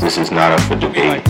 [0.00, 1.22] This is not up for debate.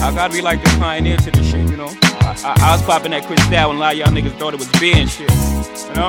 [0.00, 1.88] I gotta be like the pioneer to this shit, you know.
[2.20, 4.60] I, I, I was popping that Cristal when a lot of y'all niggas thought it
[4.60, 6.08] was beer and shit, you know.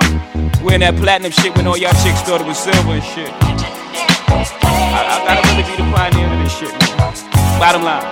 [0.64, 3.32] Wearing that platinum shit when all y'all chicks thought it was silver and shit.
[3.42, 7.60] I, I gotta really be the pioneer to this shit, man.
[7.60, 8.06] Bottom line.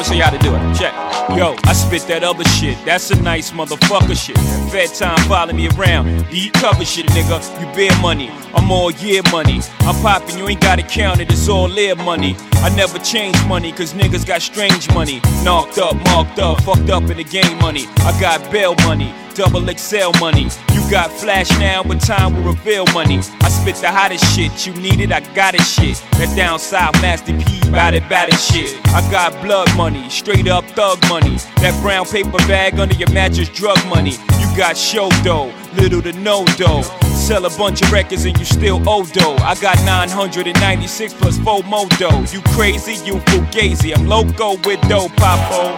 [0.00, 0.74] I'ma show you how to do it.
[0.74, 0.94] Check.
[1.36, 2.82] Yo, I spit that other shit.
[2.86, 4.38] That's a nice motherfucker shit.
[4.72, 6.08] Fed time follow me around.
[6.32, 7.36] Eat cover shit, nigga.
[7.60, 8.30] You bear money.
[8.54, 9.60] I'm all year money.
[9.80, 11.30] I'm popping, you ain't gotta count it.
[11.30, 12.34] It's all live money.
[12.64, 15.20] I never change money, cause niggas got strange money.
[15.44, 17.84] Knocked up, marked up, fucked up in the game money.
[17.98, 19.12] I got bail money.
[19.34, 20.48] Double XL money.
[20.72, 23.18] You got flash now, but time will reveal money.
[23.18, 24.66] I spit the hottest shit.
[24.66, 25.96] You need it, I got it shit.
[26.18, 28.76] That down south Master P, bout it, bout it shit.
[28.88, 31.36] I got blood money, straight up thug money.
[31.62, 34.14] That brown paper bag under your mattress, drug money.
[34.40, 36.82] You got show dough, little to no dough.
[37.14, 39.36] Sell a bunch of records and you still owe dough.
[39.36, 42.24] I got 996 plus 4 more dough.
[42.32, 43.96] You crazy, you fugazi.
[43.96, 45.70] I'm loco with dough, popo.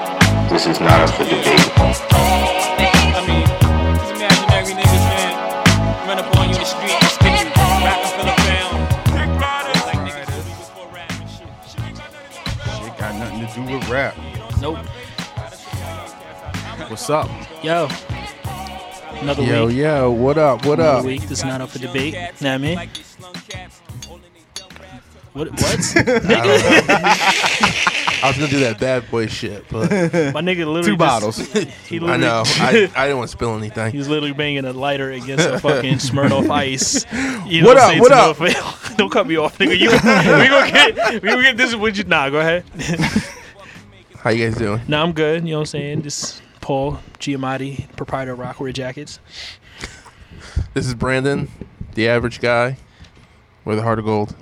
[0.49, 1.71] This is not up for debate.
[3.15, 3.52] I mean,
[13.93, 14.17] rap.
[14.61, 14.79] Nope.
[16.89, 17.29] What's up?
[17.63, 17.89] Yo.
[19.21, 19.77] Another Yo, week.
[19.77, 20.65] yo, what up?
[20.65, 21.05] What Another up?
[21.05, 21.21] week.
[21.23, 22.15] This is not up for debate.
[22.15, 22.79] Know what I mean?
[25.35, 25.51] What?
[25.51, 25.61] What?
[25.61, 26.43] nigga,
[28.23, 31.39] I was gonna do that bad boy shit, but my nigga literally Two just- bottles.
[31.89, 33.93] He I know I, I didn't want to spill anything.
[33.93, 37.05] He's literally banging a lighter against a fucking Smirnoff Ice.
[37.47, 38.97] You know What what, up, what no up?
[38.97, 39.79] Don't cut me off, nigga.
[39.79, 39.99] You, we
[40.49, 41.71] gonna get, we gonna get this.
[41.71, 42.05] Is what you?
[42.05, 42.65] Nah, go ahead.
[44.23, 44.81] How you guys doing?
[44.87, 45.43] nah, I'm good.
[45.43, 46.03] You know what I'm saying?
[46.03, 49.19] This is Paul Giamatti, proprietor of Rockwear Jackets.
[50.75, 51.49] This is Brandon,
[51.95, 52.77] the average guy
[53.65, 54.37] with a heart of gold.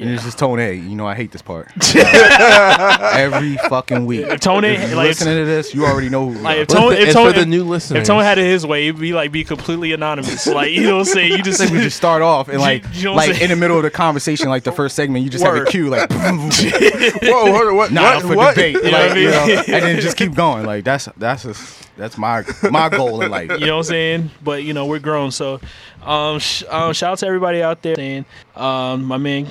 [0.00, 0.72] And it's just Tone A.
[0.74, 1.68] You know I hate this part.
[1.96, 4.26] Every fucking week.
[4.26, 6.38] If Tony, If you like, listening to this, you already know who.
[6.40, 8.38] like if Well, Tony, for- if and Tony, for the new listeners, If Tone had
[8.38, 10.46] it his way, it'd be like be completely anonymous.
[10.56, 11.32] Like you know what I'm saying?
[11.32, 13.76] You just Like we just start off and like You know like in the middle
[13.76, 17.66] of the conversation, like the first segment, you just have a cue like whoa, hold
[17.68, 17.92] on, what?
[17.92, 18.22] not what?
[18.22, 18.54] for what?
[18.54, 19.58] debate, You like, what I you know, mean?
[19.58, 20.64] and then just keep going.
[20.64, 21.54] Like that's that's a,
[21.96, 23.50] that's my my goal in life.
[23.52, 24.30] you know what I'm saying?
[24.42, 25.60] But you know we're grown, so
[26.02, 27.96] um, sh- um shout out to everybody out there.
[27.96, 29.46] Saying um my man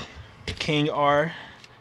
[0.53, 1.33] King R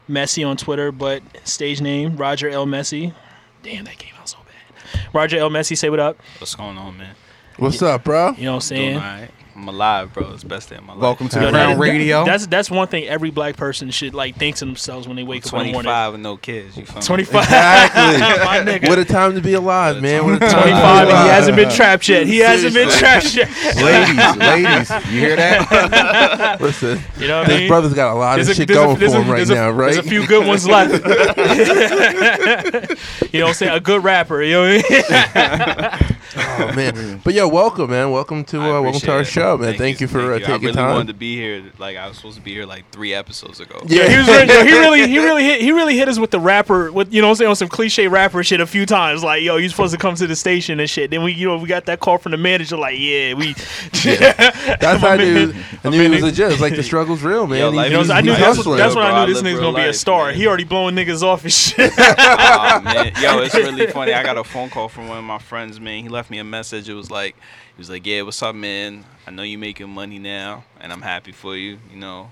[0.08, 3.14] Messi on Twitter, but stage name Roger L Messi.
[3.62, 5.06] Damn, that came out so bad.
[5.14, 6.18] Roger L Messi, say what up.
[6.38, 7.14] What's going on, man?
[7.56, 8.32] What's up, bro?
[8.32, 9.28] You know what I'm Doing saying?
[9.56, 9.62] All right.
[9.62, 10.32] I'm alive, bro.
[10.32, 11.02] It's the best day of my life.
[11.02, 12.24] Welcome to Yo, the that- Crown Radio.
[12.24, 15.46] That's that's one thing every black person should like think to themselves when they wake
[15.46, 15.90] up in the morning.
[15.90, 16.76] 25 with no kids.
[16.76, 17.42] You feel 25.
[17.42, 18.80] Exactly.
[18.88, 20.24] What a time to be alive, man.
[20.24, 22.26] What a time 25 and he hasn't been trapped yet.
[22.26, 23.48] He hasn't been trapped yet.
[23.76, 26.58] ladies, ladies, you hear that?
[26.60, 27.68] Listen, You know what I this mean?
[27.68, 29.48] brother's got a lot of a- shit there's a- going for there's a- him right
[29.50, 29.92] a- now, right?
[29.94, 30.92] There's a few good ones left.
[33.32, 33.72] you know what I'm saying?
[33.76, 34.42] A good rapper.
[34.42, 36.13] You know what I mean?
[36.36, 38.10] Oh man, but yo, welcome, man.
[38.10, 39.26] Welcome to uh, welcome to our it.
[39.26, 39.76] show, man.
[39.76, 40.54] Thank, you for uh, thank you.
[40.54, 40.90] I really time.
[40.94, 41.62] wanted to be here.
[41.78, 43.80] Like I was supposed to be here like three episodes ago.
[43.86, 44.08] Yeah.
[44.08, 46.40] he was really, yo, he really, he really hit, he really hit us with the
[46.40, 49.22] rapper, with you know, what I'm saying on some cliche rapper shit a few times.
[49.22, 51.10] Like, yo, you're supposed to come to the station and shit.
[51.10, 53.54] Then we, you know, we got that call from the manager, like, yeah, we.
[54.04, 55.54] That's how I knew.
[55.84, 56.22] I knew it was man.
[56.22, 56.52] legit.
[56.52, 57.58] It's like the struggle's real, man.
[57.58, 58.78] Yo, He- life You know, I knew he's that's, hustling.
[58.78, 60.26] that's when I knew I this live nigga's gonna be a star.
[60.26, 60.34] man.
[60.34, 61.78] He already blowing niggas off and shit.
[61.96, 64.12] Yo, it's really funny.
[64.12, 66.02] I got a phone call from one of my friends, man.
[66.02, 66.88] He left me a message.
[66.88, 69.04] It was like, he was like, "Yeah, what's up, man?
[69.26, 71.78] I know you making money now, and I'm happy for you.
[71.92, 72.30] You know,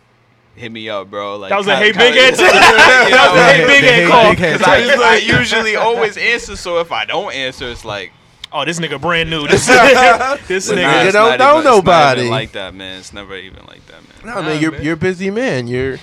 [0.57, 2.53] hit me up, bro." Like That was a kinda- hey big kinda- head.
[3.13, 4.31] That was a hey big The head call.
[4.35, 8.13] big Cause I, I usually always answer, so if I don't answer, it's like
[8.55, 9.49] Oh, this nigga brand new.
[9.49, 9.67] This,
[10.47, 10.83] this nigga.
[10.83, 12.21] nah, You don't know even- it's not nobody.
[12.21, 12.99] even like that, man.
[12.99, 14.35] It's never even like that, man.
[14.37, 15.67] No, man, you're you're a busy man.
[15.69, 15.99] You're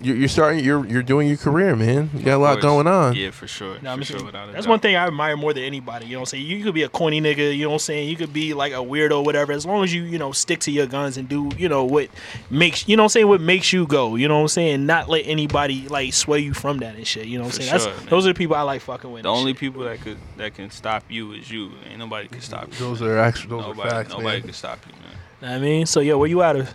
[0.00, 0.64] you're, you're starting.
[0.64, 2.10] You're you're doing your career, man.
[2.14, 3.14] You got a lot going on.
[3.14, 3.78] Yeah, for sure.
[3.80, 4.70] Nah, for sure, without a that's doubt.
[4.70, 6.06] one thing I admire more than anybody.
[6.06, 6.46] You know what I'm saying?
[6.46, 8.08] You could be a corny nigga, you know what I'm saying?
[8.08, 9.52] You could be like a weirdo, whatever.
[9.52, 12.08] As long as you, you know, stick to your guns and do, you know, what
[12.50, 14.16] makes, you know what I'm saying, what makes you go.
[14.16, 14.86] You know what I'm saying?
[14.86, 17.26] Not let anybody like sway you from that and shit.
[17.26, 17.80] You know what I'm saying?
[17.80, 18.10] sure, that's man.
[18.10, 19.22] those are the people I like fucking with.
[19.22, 19.60] The only shit.
[19.60, 21.72] people that could that can stop you is you.
[21.88, 22.78] Ain't nobody can stop you.
[22.78, 23.58] Those are actual.
[23.58, 24.42] Those nobody, are facts, nobody man.
[24.42, 25.02] can stop you, man.
[25.42, 26.74] Know what I mean, so yeah, where you out of?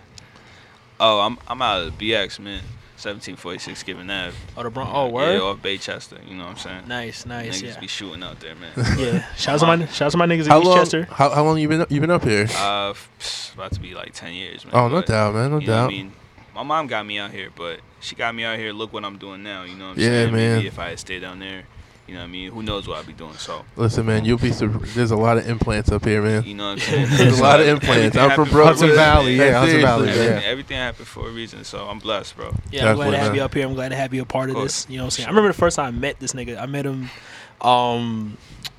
[1.00, 2.62] Oh, I'm I'm out of BX, man.
[3.04, 4.32] 1746 Given that.
[4.56, 5.34] Oh, the Bron- oh, word.
[5.34, 6.18] Yeah, off Baychester.
[6.28, 6.88] You know what I'm saying?
[6.88, 7.80] Nice, nice, Niggas yeah.
[7.80, 8.70] be shooting out there, man.
[8.98, 10.78] Yeah, shout out to my shout out to my niggas How in long?
[10.78, 11.08] Eastchester.
[11.08, 12.46] How, how long you been you been up here?
[12.56, 12.94] uh,
[13.54, 14.74] about to be like 10 years, man.
[14.74, 15.50] Oh, no but, doubt, man.
[15.50, 16.12] No you know what I mean?
[16.54, 18.72] My mom got me out here, but she got me out here.
[18.72, 19.64] Look what I'm doing now.
[19.64, 20.32] You know what I'm Yeah, saying?
[20.32, 20.56] man.
[20.56, 21.64] Maybe if I had stayed down there,
[22.08, 22.50] You know what I mean?
[22.50, 23.34] Who knows what I'll be doing?
[23.34, 24.50] So Listen, man, you'll be.
[24.52, 26.42] Sur- there's a lot of implants up here, man.
[26.44, 27.06] you know what I'm saying?
[27.10, 28.16] There's a lot of implants.
[28.16, 28.66] I'm from Everything Brooklyn.
[28.66, 30.16] Hudson Valley, yeah, Hudson Valley, man.
[30.16, 30.22] yeah.
[30.24, 32.54] Everything, everything happened for a reason, so I'm blessed, bro.
[32.72, 33.34] Yeah, I'm glad to Definitely, have man.
[33.36, 33.66] you up here.
[33.68, 34.86] I'm glad to have you a part of Of this.
[34.90, 35.26] You know what I'm saying?
[35.28, 36.60] I remember the first time I met this nigga.
[36.60, 37.08] I met him.
[37.60, 38.71] Um, I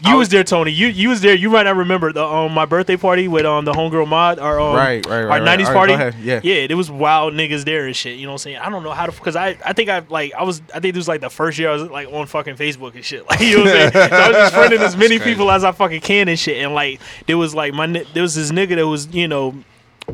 [0.00, 0.70] you was- was there, Tony.
[0.70, 1.34] You you was there.
[1.34, 4.60] You might not remember the um my birthday party with um the homegirl mod or
[4.60, 5.92] um Right, right, right, our '90s All right, party.
[5.94, 6.14] ahead.
[6.22, 6.40] Yeah.
[6.42, 6.66] yeah.
[6.66, 8.16] There was wild niggas there and shit.
[8.18, 8.56] You know what I'm saying?
[8.58, 10.94] I don't know how to because I I think I like I was I think
[10.94, 13.24] this was like the first year I was like on fucking Facebook and shit.
[13.30, 14.08] Like you know what I'm saying?
[14.10, 16.58] So I was just friending as many people as I fucking can and shit.
[16.64, 19.54] And like there was like my there was this nigga that was you know.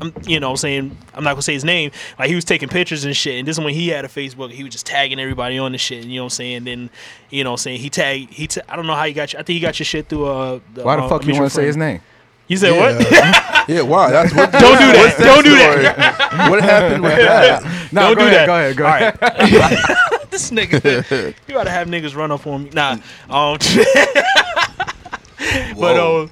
[0.01, 1.91] I'm, you know, what I'm saying I'm not gonna say his name.
[2.19, 4.51] Like he was taking pictures and shit, and this is when he had a Facebook.
[4.51, 6.03] He was just tagging everybody on the shit.
[6.03, 6.91] And, you know, what I'm saying then,
[7.31, 8.33] you know, what I'm saying he tagged.
[8.33, 9.33] He, ta- I don't know how you got.
[9.33, 10.27] Your, I think he got your shit through.
[10.27, 12.01] Uh, the, Why the uh, fuck you want to say his name?
[12.47, 13.11] You said what?
[13.11, 13.65] Yeah.
[13.69, 14.11] yeah, why?
[14.11, 14.53] That's what.
[14.53, 14.97] Don't do that.
[14.99, 16.51] what's Don't do that.
[16.51, 17.81] what happened with that?
[17.93, 18.77] No, Don't go do ahead, that.
[18.77, 20.31] Go ahead, go ahead.
[20.31, 22.71] this nigga, you gotta have niggas run up on me.
[22.71, 22.97] Nah,
[23.31, 23.57] um,
[25.79, 26.31] but um,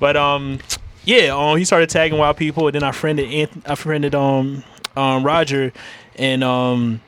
[0.00, 0.58] but um,
[1.06, 4.62] yeah, um, he started tagging wild people, and then I friended, Anth- I friended um,
[4.94, 5.72] um, Roger,
[6.16, 7.00] and um.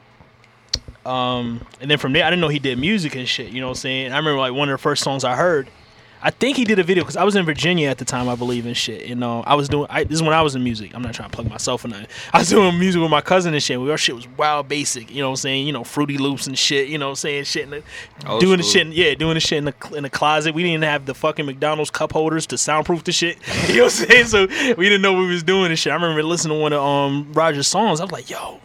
[1.04, 3.50] Um, and then from there, I didn't know he did music and shit.
[3.50, 4.12] You know what I'm saying?
[4.12, 5.70] I remember like one of the first songs I heard.
[6.20, 8.34] I think he did a video because I was in Virginia at the time, I
[8.34, 9.08] believe, and shit.
[9.08, 9.86] And uh, I was doing.
[9.88, 10.92] I, this is when I was in music.
[10.94, 12.06] I'm not trying to plug myself or nothing.
[12.32, 13.80] I was doing music with my cousin and shit.
[13.80, 15.10] We Our shit was wild basic.
[15.10, 15.66] You know what I'm saying?
[15.66, 16.88] You know, Fruity Loops and shit.
[16.88, 17.44] You know what I'm saying?
[17.44, 17.64] Shit.
[17.64, 17.82] In the,
[18.26, 18.86] Old doing the shit.
[18.88, 20.54] in- Yeah, doing the shit in the in the closet.
[20.54, 23.38] We didn't have the fucking McDonald's cup holders to soundproof the shit.
[23.68, 24.26] You know what I'm saying?
[24.26, 25.92] So we didn't know what we was doing and shit.
[25.92, 28.00] I remember listening to one of um Roger's songs.
[28.00, 28.60] I was like, yo,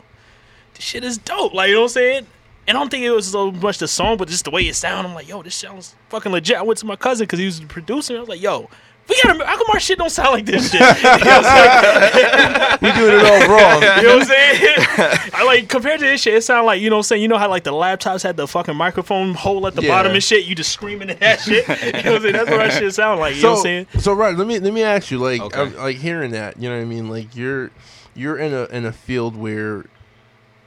[0.74, 1.54] this shit is dope.
[1.54, 2.28] Like, you know what I'm saying?
[2.68, 4.75] And I don't think it was so much the song, but just the way it
[4.75, 5.10] sounded.
[5.10, 6.57] I'm like, yo, this sounds fucking legit.
[6.57, 8.15] I went to my cousin because he was the producer.
[8.15, 8.69] I was like, yo,
[9.10, 9.45] we gotta.
[9.45, 10.80] How come our shit don't sound like this shit?
[10.80, 13.81] You know what We doing it all wrong.
[13.81, 14.75] You know what I'm saying?
[15.33, 17.21] I like compared to this shit, it sounded like you know what I'm saying.
[17.21, 19.89] You know how like the laptops had the fucking microphone hole at the Yeah.
[19.89, 20.45] bottom and shit.
[20.45, 21.68] You just screaming at that shit.
[21.83, 22.33] You know what I'm saying?
[22.33, 23.36] That's what that shit sound like.
[23.36, 23.88] You know what I'm So, saying?
[24.00, 25.60] so right, let me let me ask you, like, Okay.
[25.62, 27.10] I'm, like hearing that, you know what I mean?
[27.10, 27.71] Like, you're
[28.15, 29.83] you're in a in a field where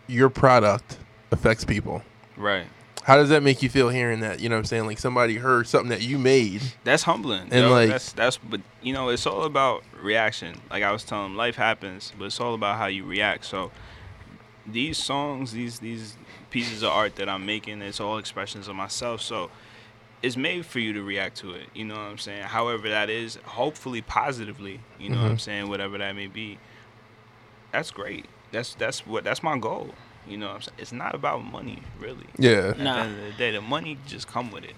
[0.09, 0.99] your product
[1.31, 2.03] affects people.
[2.37, 2.67] Right.
[3.05, 4.41] How does that make you feel hearing that?
[4.41, 4.87] You know what I'm saying?
[4.87, 6.61] Like somebody heard something that you made.
[6.83, 7.43] That's humbling.
[7.53, 7.71] And, yo.
[7.71, 10.61] like- that's that's but you know, it's all about reaction.
[10.71, 13.45] Like I was telling him, life happens, but it's all about how you react.
[13.45, 13.71] So
[14.67, 16.17] these songs, these these
[16.51, 19.21] pieces of art that I'm making, it's all expressions of myself.
[19.21, 19.51] So
[20.23, 21.69] it's made for you to react to it.
[21.75, 22.43] You know what I'm saying?
[22.43, 25.33] However that is, hopefully positively, you know what mm-hmm.
[25.33, 26.59] I'm saying, whatever that may be.
[27.71, 28.27] That's great.
[28.51, 29.95] That's that's what that's my goal.
[30.29, 30.77] You know what I'm saying?
[30.79, 32.27] It's not about money, really.
[32.39, 32.71] Yeah.
[32.71, 32.95] At Nah.
[32.95, 34.75] the end of the day, the money just come with it.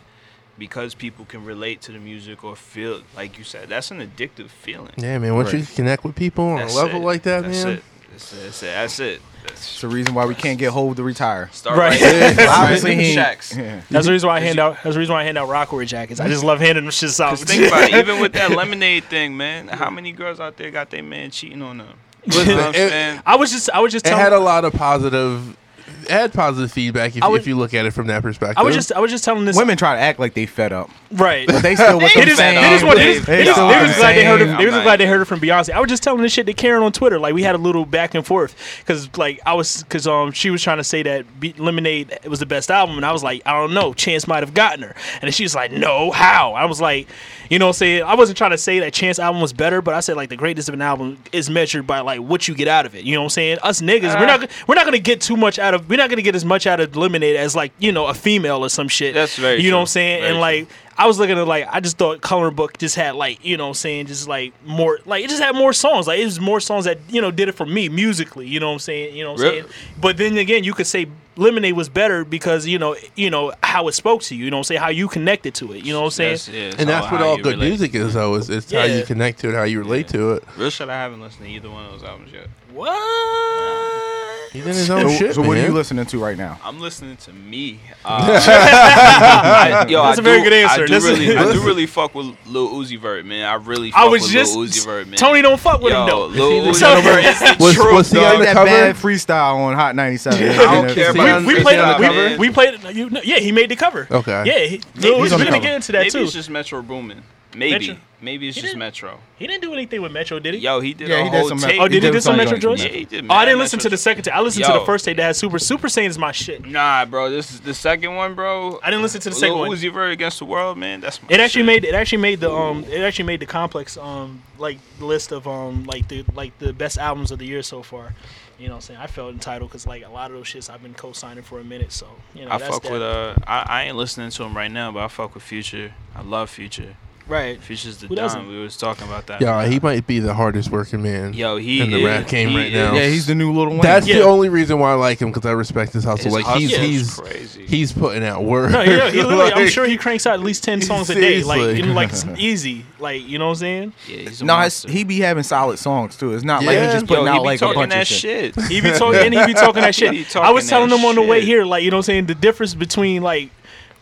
[0.59, 4.49] Because people can relate to the music or feel like you said, that's an addictive
[4.49, 4.91] feeling.
[4.97, 5.35] Yeah, man.
[5.37, 7.05] Once you connect with people on That's a level it.
[7.05, 7.75] like that, that's man.
[7.75, 7.83] It.
[8.11, 8.37] That's it.
[8.43, 8.67] That's it.
[8.67, 9.23] That's it.
[9.47, 11.49] It's the reason why we can't get hold to retire.
[11.53, 12.01] Start Right.
[12.01, 12.49] right.
[12.49, 13.57] Obviously, he Shacks.
[13.57, 13.83] Yeah.
[13.89, 14.79] That's the reason why I hand out.
[14.83, 16.19] That's the reason why I hand out Rockaway jackets.
[16.19, 17.39] I just love handing them shits out.
[17.39, 19.69] Think about it, even with that lemonade thing, man.
[19.69, 21.95] How many girls out there got their man cheating on them?
[22.29, 22.75] You know Listen, I'm
[23.17, 23.71] it- I was just.
[23.73, 25.57] I was just It had a lot of positive.
[26.03, 28.59] It had positive feedback if, would- if you look at it from that perspective.
[28.59, 28.93] I was just.
[28.93, 29.57] I was just telling this.
[29.57, 31.47] Women try to act like they fed up, right.
[31.47, 32.55] but they still with They them just, same.
[32.55, 34.41] they just, want, they just, They they just, they was glad they heard.
[34.43, 35.71] Of, they was glad they heard it from Beyonce.
[35.73, 37.19] I was just telling this shit to Karen on Twitter.
[37.19, 40.51] Like we had a little back and forth because like I was because um she
[40.51, 43.43] was trying to say that Be- Lemonade was the best album, and I was like
[43.47, 43.93] I don't know.
[43.95, 46.53] Chance might have gotten her, and she was like No, how?
[46.55, 47.09] I was like,
[47.51, 49.83] you know, what I'm saying I wasn't trying to say that Chance album was better,
[49.83, 52.55] but I said like the greatness of an album is measured by like what you
[52.55, 53.05] get out of it.
[53.05, 53.59] You know what I'm saying?
[53.63, 56.23] Us niggas, we're not we're not gonna get too much out of we're not gonna
[56.23, 59.15] get as much out of Lemonade as like you know a female or some shit.
[59.15, 60.21] That's very You know what I'm saying?
[60.21, 60.69] Very and like.
[61.01, 63.67] I was looking at like I just thought Coloring Book just had like you know
[63.67, 66.41] what I'm saying just like more like it just had more songs like it was
[66.41, 69.15] more songs that you know did it for me musically you know what I'm saying
[69.15, 69.61] you know what I'm Really?
[69.61, 73.53] saying but then again you could say Lemonade was better because you know you know
[73.63, 75.85] how it spoke to you you know what I'm saying how you connected to it
[75.85, 77.69] you know what I'm saying That's, yeah, and that's what all good relate.
[77.69, 78.35] music is, though.
[78.35, 80.45] Is it's how you connect to it, how you relate to it.
[80.57, 82.49] Real shit, I haven't listened to either one of those albums yet.
[82.73, 85.69] What He did his own So, shit, so what are man.
[85.71, 86.59] you listening to right now?
[86.65, 87.81] I'm listening to me.
[88.05, 90.83] Uh, I, yo, That's I a very do- good answer.
[90.85, 93.45] I do, This is- really, I do really fuck with Lil Uzi Vert, man.
[93.45, 95.19] I really fuck I was with just Lil Uzi Vert, man.
[95.19, 97.75] Tony don't fuck with Yo, him though Lil Is Uzi the Vert is the Was-
[97.75, 98.33] truth, was he dog.
[98.35, 98.67] on the that cover?
[98.71, 100.43] bad freestyle on Hot 97.
[100.49, 102.39] I don't care about we, we Is played he on it the we, cover?
[102.39, 104.45] we played you know, yeah he made the cover Okay.
[104.47, 105.61] yeah he, He's we're on the gonna cover.
[105.61, 107.23] get into that Maybe too it's just Metro Boomin.
[107.55, 107.89] Maybe.
[107.89, 109.19] Metro- maybe it's He just Metro.
[109.39, 110.61] He didn't do anything with Metro, did he?
[110.61, 111.77] Yo, he did Yeah, a he did whole some tape.
[111.79, 112.83] Met- oh, did he did do some some Metro joints.
[112.83, 112.95] joints?
[112.95, 113.25] Yeah, he did.
[113.31, 114.35] Oh, I didn't listen to the second tape.
[114.37, 115.59] I listened to the first tape that had Super.
[115.59, 116.67] Super Saiyan is my shit.
[116.67, 118.79] Nah, bro, this is the second one, bro.
[118.83, 119.77] I didn't listen to the second Lil one.
[119.79, 121.01] Uzi Vert against the world, man.
[121.01, 121.67] That's my It actually shit.
[121.67, 125.47] made it actually made the um it actually made the complex um like list of
[125.49, 128.15] um like the like the best albums of the year so far.
[128.59, 129.01] You know what I'm saying?
[129.01, 131.65] I felt entitled because like a lot of those shits I've been co-signing for a
[131.65, 131.93] minute.
[131.93, 132.91] So you know I that's fuck that.
[132.93, 135.95] with uh, I, I ain't listening to him right now, but I fuck with Future.
[136.17, 136.97] I love Future.
[137.29, 137.61] Right.
[137.61, 138.25] Future's the Who dime.
[138.25, 138.49] doesn't?
[138.49, 139.41] We was talking about that.
[139.43, 141.35] Yeah, he might be the hardest working man.
[141.35, 142.95] Yo, he in the is, rap game he right now.
[142.95, 143.81] Yeah, he's the new Lil Wayne.
[143.83, 144.17] That's Yeah.
[144.21, 146.25] the only reason why I like him because I respect his hustle.
[146.25, 147.67] his like hustle he's is he's crazy.
[147.67, 148.71] he's putting out work.
[148.71, 149.53] No, yeah, he literally.
[149.53, 151.81] I'm Like, sure he cranks out at least ten songs a day, like Seriously.
[151.81, 153.93] you know, like easy, like you know what I'm saying.
[154.09, 154.91] yeah, he's a no, it's, monster.
[154.91, 156.33] he be having solid songs too.
[156.35, 156.85] It's not like Yeah.
[156.85, 158.55] he's just Yo, putting he out be like a talking bunch that of shit.
[158.55, 158.65] shit.
[158.69, 160.15] He be talking and he be talking that shit.
[160.15, 161.49] He I was talking telling that him on the way shit.
[161.49, 163.51] here, like you know what I'm saying, the difference between like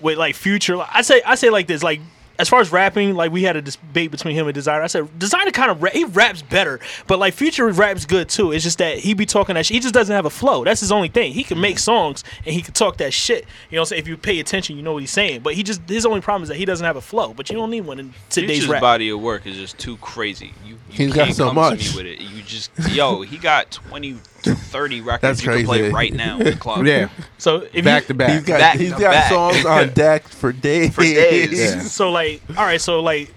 [0.00, 0.76] with like future.
[0.78, 2.00] I say I say like this, like
[2.38, 4.82] as far as rapping, like we had a debate between him and Desiigner.
[4.82, 8.52] I said Desiigner kind of ra- he raps better, but like Future raps good too.
[8.52, 9.74] It's just that he be talking that shit.
[9.76, 10.64] He just doesn't have a flow.
[10.64, 11.32] That's his only thing.
[11.32, 13.44] He can make songs and he can talk that shit.
[13.70, 14.02] You know what I'm saying?
[14.02, 15.40] If you pay attention, you know what he's saying.
[15.40, 17.32] But he just his only problem is that he doesn't have a flow.
[17.34, 18.80] But you don't need one in today's Future's rap.
[18.82, 20.52] body of work is just too crazy.
[20.64, 21.90] You, you He's got can't so come much.
[21.90, 22.20] to me with it.
[22.20, 24.18] You just yo, he got 20 to
[24.54, 25.94] 30 records That's you can play crazy.
[25.94, 26.86] right now in the club.
[26.86, 28.30] Yeah, So if back you, to back.
[28.32, 29.28] He's got Back he's to got back.
[29.30, 30.94] songs on deck for days.
[30.94, 31.52] For days.
[31.52, 31.80] Yeah.
[31.80, 33.32] so like all right so like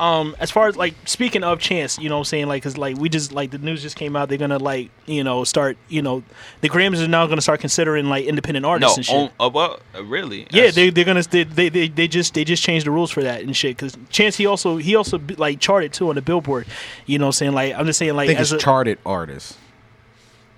[0.00, 2.78] um as far as like speaking of chance you know what i'm saying like because
[2.78, 5.76] like we just like the news just came out they're gonna like you know start
[5.88, 6.22] you know
[6.62, 9.50] the grammys are now gonna start considering like independent No, artists and shit on, uh,
[9.50, 9.82] what?
[9.94, 10.40] Uh, really?
[10.50, 13.10] yeah That's- they, they're gonna they, they, they, they just they just changed the rules
[13.10, 16.22] for that and shit because chance he also he also like charted too on the
[16.22, 16.66] billboard
[17.06, 18.64] you know what i'm saying like i'm just saying I like think as it's a,
[18.64, 19.56] charted artists.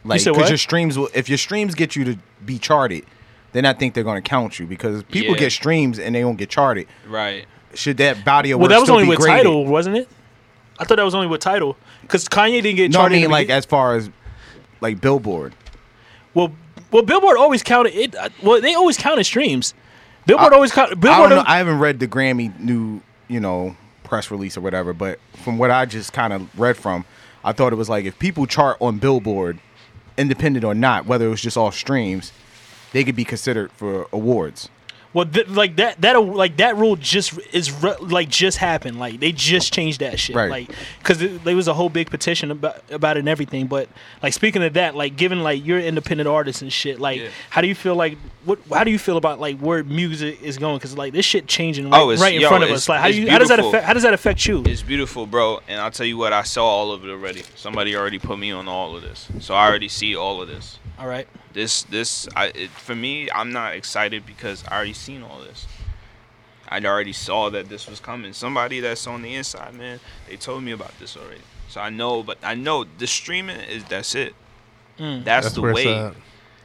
[0.04, 3.04] Like, said because your streams will, if your streams get you to be charted,
[3.52, 5.40] then I think they're going to count you because people Yeah.
[5.40, 6.86] get streams and they don't get charted.
[7.08, 7.46] right.
[7.74, 9.38] Should that body of well work that was only with graded?
[9.46, 10.08] Tidal wasn't it
[10.78, 13.30] i thought that was only with Tidal because kanye didn't get No, charted in mean
[13.32, 14.10] like as far as
[14.80, 15.54] like Billboard.
[16.34, 16.52] Well,
[16.92, 18.14] well, Billboard always counted it.
[18.14, 19.74] uh, Well, they always counted streams.
[20.26, 20.98] Billboard always counted.
[20.98, 21.30] I Billboard.
[21.30, 21.44] don't know.
[21.46, 25.70] I haven't read the Grammy new, you know, press release or whatever, but from what
[25.70, 27.04] I just kind of read from,
[27.44, 29.58] I thought it was like if people chart on Billboard,
[30.16, 32.32] independent or not, whether it was just all streams,
[32.92, 34.68] they could be considered for awards.
[35.14, 36.00] Well, th- like that.
[36.02, 38.98] That like that rule just is re- like just happened.
[38.98, 40.36] Like they just changed that shit.
[40.36, 40.50] Right.
[40.50, 43.66] Like because there was a whole big petition about about it and everything.
[43.68, 43.88] But
[44.22, 47.00] like speaking of that, like given like you're an independent artist and shit.
[47.00, 47.28] Like Yeah.
[47.48, 48.58] how do you feel like what?
[48.72, 50.76] How do you feel about like where music is going?
[50.76, 52.88] Because like this shit changing right, Oh, it's- right in yo, front of us.
[52.88, 54.62] Like how do you how does that affect how does that affect you?
[54.66, 55.60] It's beautiful, bro.
[55.68, 57.44] And I'll tell you what, I saw all of it already.
[57.54, 60.78] Somebody already put me on all of this, so I already see all of this.
[60.98, 61.28] All right.
[61.54, 65.66] This, this, I, it, for me, I'm not excited because I already seen all this.
[66.68, 68.32] I already saw that this was coming.
[68.32, 71.40] Somebody that's on the inside, man, they told me about this already.
[71.68, 74.34] So I know, but I know the streaming is that's it.
[74.98, 75.24] Mm.
[75.24, 76.12] That's, That's the way.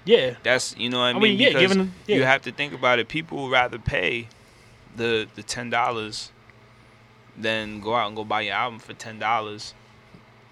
[0.06, 0.28] Yeah.
[0.30, 1.22] That's That's you know what I, I mean.
[1.22, 2.16] mean, yeah, because given- yeah.
[2.18, 3.08] you have to think about it.
[3.08, 4.28] People would rather pay
[4.96, 6.32] the the ten dollars
[7.38, 9.74] than go out and go buy your album for ten dollars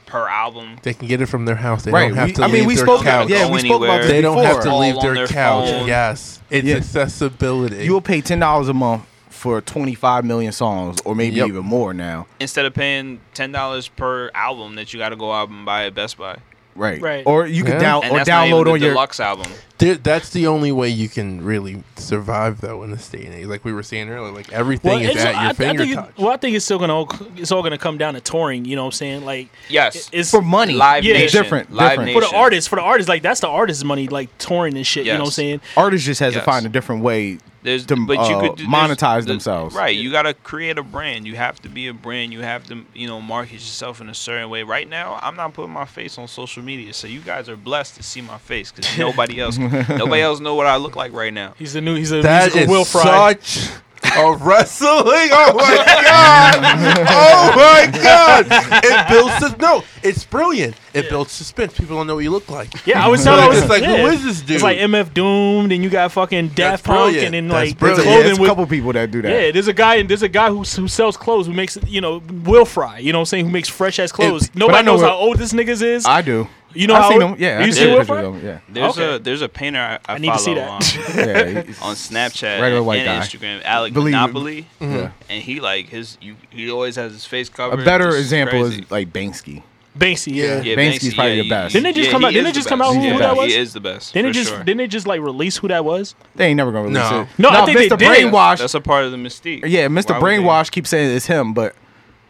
[0.07, 0.77] per album.
[0.81, 1.83] They can get it from their house.
[1.83, 2.07] They right.
[2.07, 3.03] don't have we- to I leave mean, we their spoke.
[3.03, 3.29] couch.
[3.29, 3.97] Yeah, we spoke about anywhere.
[3.99, 5.69] this they don't have to All leave their, their couch.
[5.69, 5.87] phone.
[5.87, 6.75] Yes, it's Yeah.
[6.77, 7.83] accessibility.
[7.85, 11.47] You'll pay ten dollars a month for twenty five million songs, or maybe Yep.
[11.49, 12.25] even more now.
[12.39, 15.85] Instead of paying ten dollars per album that you got to go out and buy
[15.85, 16.37] at Best Buy,
[16.77, 17.01] Right.
[17.01, 17.23] Right.
[17.25, 17.79] Or you could Yeah.
[17.79, 18.89] down and or that's not even download the on your.
[18.91, 19.51] deluxe album.
[19.79, 23.45] There- that's the only way you can really survive though in this day and age.
[23.47, 25.97] Like we were saying earlier, like everything is it's- at your I, I finger think
[25.97, 28.65] it- well, I think it's still gonna all, it's all gonna come down to touring.
[28.65, 29.25] You know what I'm saying?
[29.25, 30.73] Like Yes, it's For money.
[30.73, 31.13] Live Yeah.
[31.13, 32.13] Nation, Different, Live different.
[32.13, 32.31] for Nation.
[32.33, 32.67] the artists.
[32.67, 35.05] For the artists, like that's the artist's money, like touring and shit.
[35.05, 35.35] You know what I'm Yes.
[35.35, 35.61] saying?
[35.75, 36.41] Artists just has Yes.
[36.43, 39.75] to find a different way There's, to but you uh, could do- monetize the- themselves.
[39.75, 41.25] Right, you got to create a brand.
[41.25, 42.31] You have to be a brand.
[42.31, 44.63] You have to, you know, market yourself in a certain way.
[44.63, 47.95] Right now, I'm not putting my face on social media, so you guys are blessed
[47.95, 49.57] to see my face because nobody else,
[49.89, 51.53] nobody else know what I look like right now.
[51.57, 51.95] He's a new.
[51.95, 53.33] He's a That musical Will Fry.
[53.33, 53.69] such
[54.15, 55.29] a wrestling.
[55.31, 57.05] Oh my god!
[57.09, 58.45] Oh my god!
[58.83, 59.83] It builds sus- no.
[60.03, 60.75] It's brilliant.
[60.93, 61.73] It builds suspense.
[61.77, 62.69] People don't know what you look like.
[62.85, 63.45] Yeah, I was So telling.
[63.45, 63.97] I it's was like, yeah.
[63.97, 64.51] who is this dude?
[64.51, 65.67] It's like MF Doom.
[65.69, 67.25] Then you got fucking Daft Punk, brilliant.
[67.25, 68.05] and then That's like brilliant.
[68.05, 68.49] Yeah, clothing there's a with.
[68.49, 69.29] couple people that do that.
[69.31, 70.01] Yeah, there's a guy.
[70.03, 72.99] There's a guy who who sells clothes who makes you know Will Fry.
[72.99, 73.45] You know what I'm saying?
[73.47, 74.47] Who makes fresh ass clothes.
[74.49, 76.05] but Nobody I know knows what- how old this niggas is.
[76.05, 76.47] I do.
[76.73, 77.39] You know I've how seen old- them.
[77.41, 78.59] Yeah, you see see pictures of them, Yeah.
[78.69, 79.15] There's Okay.
[79.15, 80.69] a there's a painter I, I, I need to follow see that.
[80.69, 80.79] on,
[81.55, 83.25] Yeah, on Snapchat Regular white and guy.
[83.25, 84.17] Instagram, Alec Believe it.
[84.17, 84.95] Monopoly, mm-hmm.
[84.95, 85.11] yeah.
[85.29, 87.79] and he like his you he always has his face covered.
[87.79, 88.81] A better example crazy.
[88.83, 89.63] is like Banksy.
[89.97, 90.35] Banksy.
[90.35, 90.61] Yeah.
[90.61, 91.73] Yeah, Banksy's probably the best.
[91.73, 93.35] Didn't they just yeah, come out- didn't is it just come out who yeah, that
[93.35, 93.51] was?
[93.51, 94.13] He is the best.
[94.13, 94.63] Didn't it just sure.
[94.63, 96.13] didn't it just like release who that was?
[96.35, 97.21] They ain't never gonna release No.
[97.21, 97.27] it.
[97.39, 97.97] No, I think they Mr.
[97.97, 98.07] did.
[98.31, 98.59] Brainwash.
[98.59, 99.63] That's a part of the mystique.
[99.65, 100.11] yeah, Mr.
[100.21, 100.37] Why?
[100.37, 101.75] Brainwash keeps saying it's him, but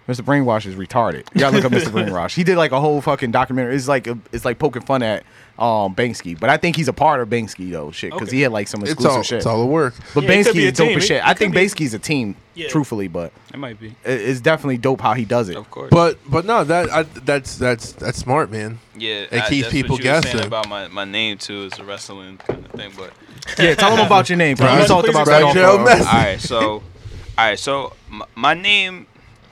[0.07, 0.21] Mr.
[0.21, 1.27] Brainwash is retarded.
[1.33, 1.87] You gotta look up Mr.
[1.91, 2.33] Brainwash.
[2.33, 3.75] He did like a whole fucking documentary.
[3.75, 5.23] It's like a, it's like poking fun at
[5.59, 8.37] um Banksy, but I think he's a part of Banksy though, shit, because Okay.
[8.37, 9.37] he had like some It's exclusive all shit.
[9.37, 9.95] it's all the work.
[10.13, 10.97] but Yeah, it could Banksy be a is dope team.
[10.99, 11.17] as It- shit.
[11.17, 12.67] it I could think be- Banksy's a team, Yeah.
[12.69, 13.87] truthfully, but It might be.
[13.87, 15.55] it- it's definitely dope how he does it.
[15.57, 15.89] Of course.
[15.91, 18.79] But but no, that I, that's that's that's smart, man.
[18.95, 20.47] yeah, it I- keeps that's people what you were saying guessing.
[20.47, 21.63] about my, my name too.
[21.63, 23.11] Is a wrestling kind of thing, but
[23.59, 24.57] Yeah, tell him about your name.
[24.57, 24.81] 'cause Right.
[24.81, 25.43] we talked about Right, that.
[25.43, 26.81] off, Joe all right, so, all
[27.37, 29.07] right, so my, my name,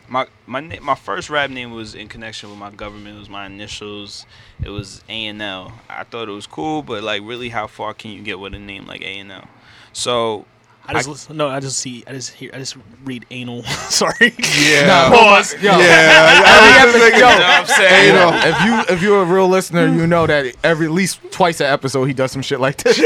[0.08, 3.16] my my my first rap name was in connection with my government.
[3.16, 4.26] It was my initials.
[4.64, 5.74] It was A and L.
[5.90, 8.60] I thought it was cool, but like, really, how far can you get with a
[8.60, 9.48] name like A and L?
[9.94, 10.46] So,
[10.86, 11.48] I just listen, no.
[11.48, 12.04] I just see.
[12.06, 12.52] I just hear.
[12.54, 13.64] I just read anal.
[13.90, 14.34] Sorry.
[14.60, 14.86] Yeah.
[14.88, 15.54] Nah, Pause.
[15.56, 16.44] Yo, yeah.
[16.86, 18.08] every episode, you know what I'm saying?
[18.08, 18.32] You know.
[18.44, 21.68] if you if you're a real listener, you know that every at least twice an
[21.68, 22.98] episode he does some shit like this.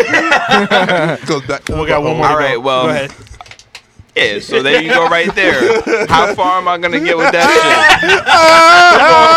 [1.26, 1.70] Goes back.
[1.70, 2.26] We got one more.
[2.26, 2.62] All to right, go.
[2.62, 3.12] well, go ahead.
[4.16, 5.82] Yeah, so there you go, right there.
[6.08, 8.10] How far am I gonna get with that shit?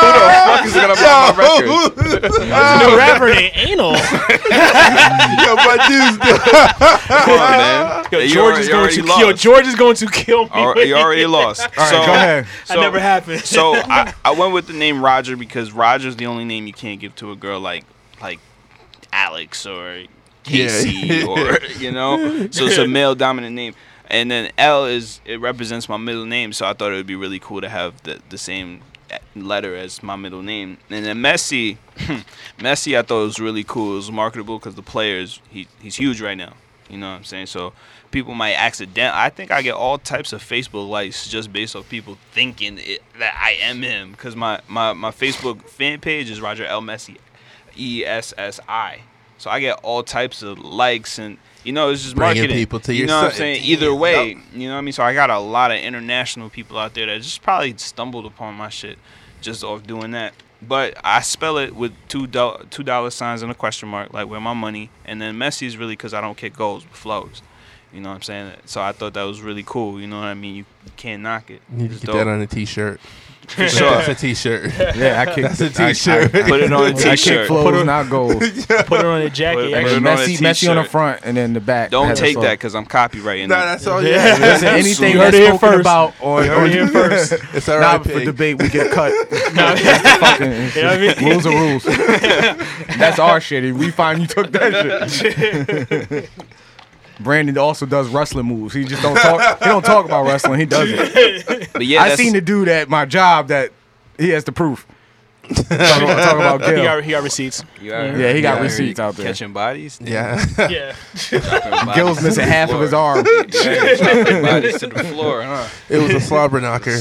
[0.02, 2.90] Who the fuck is gonna buy my record?
[2.90, 3.92] New rapper named Anal.
[3.92, 8.04] Yo, my dude's Come on, man.
[8.10, 9.06] Yo, You George already- is you going already to.
[9.06, 9.20] lost.
[9.20, 10.50] Yo, George is going to kill me.
[10.52, 11.60] Al- You already lost.
[11.78, 12.46] All right, go ahead.
[12.68, 13.40] That never happened.
[13.42, 16.98] so I, I went with the name Roger because Roger's the only name you can't
[17.00, 17.84] give to a girl like
[18.20, 18.40] like
[19.12, 20.04] Alex or
[20.44, 21.26] Casey Yeah.
[21.26, 22.48] or you know.
[22.50, 23.74] So it's a male dominant name.
[24.12, 27.16] And then L is it represents my middle name, so I thought it would be
[27.16, 30.76] really cool to have the the same eh, letter as my middle name.
[30.90, 31.78] And then Messi,
[32.58, 33.94] Messi, I thought was really cool.
[33.94, 36.52] It was marketable because the players he he's huge right now.
[36.90, 37.46] You know what I'm saying?
[37.46, 37.72] So
[38.10, 39.14] people might accident.
[39.14, 43.02] I think I get all types of Facebook likes just based off people thinking it,
[43.18, 44.10] that I am him.
[44.10, 47.16] Because my, my my Facebook fan page is Roger L Messi,
[47.78, 49.00] E S S I.
[49.38, 52.56] So I get all types of likes and you know it's just Bringing marketing.
[52.56, 53.38] people to you your know what I'm site.
[53.38, 53.62] saying?
[53.64, 54.42] Either way, yup.
[54.54, 54.92] you know what I mean.
[54.92, 58.54] So I got a lot of international people out there that just probably stumbled upon
[58.54, 58.98] my shit
[59.40, 60.34] just off doing that.
[60.60, 64.28] But I spell it with two do- two dollar signs and a question mark, like
[64.28, 64.90] where my money.
[65.04, 67.42] And then Messi is really because I don't kick goals with flows.
[67.92, 68.52] You know what I'm saying?
[68.64, 70.00] So I thought that was really cool.
[70.00, 70.54] You know what I mean?
[70.54, 70.64] You
[70.96, 71.60] can't knock it.
[71.70, 72.14] You need to get dope.
[72.16, 73.00] that on a t-shirt.
[73.48, 73.90] For sure.
[73.90, 74.72] That's a t-shirt.
[74.96, 76.34] Yeah, I kick That's a t-shirt.
[76.34, 77.48] I- Put it on a I kick t-shirt.
[77.48, 78.34] flows, Put it- not goals.
[78.66, 79.72] Put it on a jacket.
[79.72, 81.90] Put put it on a Messi, Messi on the front and then the back.
[81.90, 83.64] Don't take that because I'm copyrighting Nah, it.
[83.66, 84.02] that's all.
[84.02, 84.10] Yeah.
[84.38, 84.38] Yeah.
[84.46, 85.80] Listen, anything You that's heard it here spoken first.
[85.80, 87.32] about or, You heard here first.
[87.52, 88.02] It's all Nah, right.
[88.04, 89.12] for debate, we get cut.
[89.54, 91.28] Nah, Fucking You know what I mean?
[91.30, 91.84] rules are rules.
[92.98, 93.64] That's our shit.
[93.64, 96.30] If we find you took that shit.
[97.20, 98.74] Brandon also does wrestling moves.
[98.74, 99.58] He just don't talk.
[99.58, 100.58] He don't talk about wrestling.
[100.60, 101.72] He does it.
[101.72, 103.70] But yeah, I seen the dude at my job that
[104.18, 104.86] he has the proof.
[105.42, 106.84] Talk, about, talk about he Gil.
[106.84, 107.64] got he got receipts.
[107.80, 109.26] You out Yeah, he got here receipts out there.
[109.26, 109.98] Catching bodies.
[110.02, 110.44] Yeah.
[110.70, 110.94] Yeah.
[111.30, 113.26] Bodies Gil's missing the half of his arm.
[113.52, 115.68] Yeah, dropping bodies to the floor, huh?
[115.88, 116.98] it was a slobber knocker.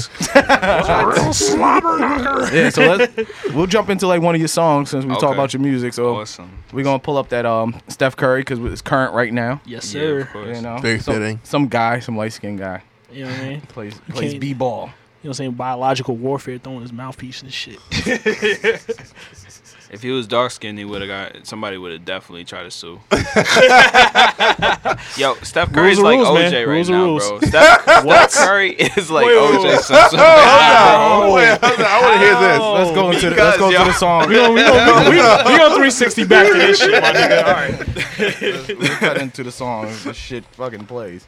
[2.54, 5.54] Yeah, so let's we'll jump into like one of your songs since we talk about
[5.54, 5.94] your music.
[5.94, 6.64] So Awesome.
[6.74, 9.62] we're gonna pull up that um Steph Curry because it's current right now.
[9.66, 10.20] Yes, Yeah, sir.
[10.22, 10.56] of course.
[10.58, 11.40] You know, Very some, fitting.
[11.44, 13.62] Some guy, some light skinned guy You know what I mean?
[13.62, 14.92] plays plays b ball.
[15.22, 15.52] You know what I'm saying?
[15.52, 17.80] Biological warfare throwing his mouthpiece and shit.
[19.92, 22.72] If he was dark skinned, he would have got somebody would have definitely tried to
[22.72, 23.02] sue.
[25.18, 26.50] Yo, Steph Curry's are like rules, man.
[26.50, 27.40] OJ right Rules now, bro.
[27.42, 29.80] Steph, Steph Curry is like Wait, wait, OJ wait.
[29.82, 30.20] Simpson.
[30.22, 32.62] Oh, wait, I want to hear this.
[32.62, 33.80] Let's go into the, let's go yo.
[33.80, 34.30] to the song.
[34.30, 37.44] We gonna, we gonna, we, gonna, we gonna 360 back to this shit, my nigga.
[37.44, 38.80] All right.
[38.80, 39.88] Let's cut into the song.
[40.06, 41.28] This shit fucking plays.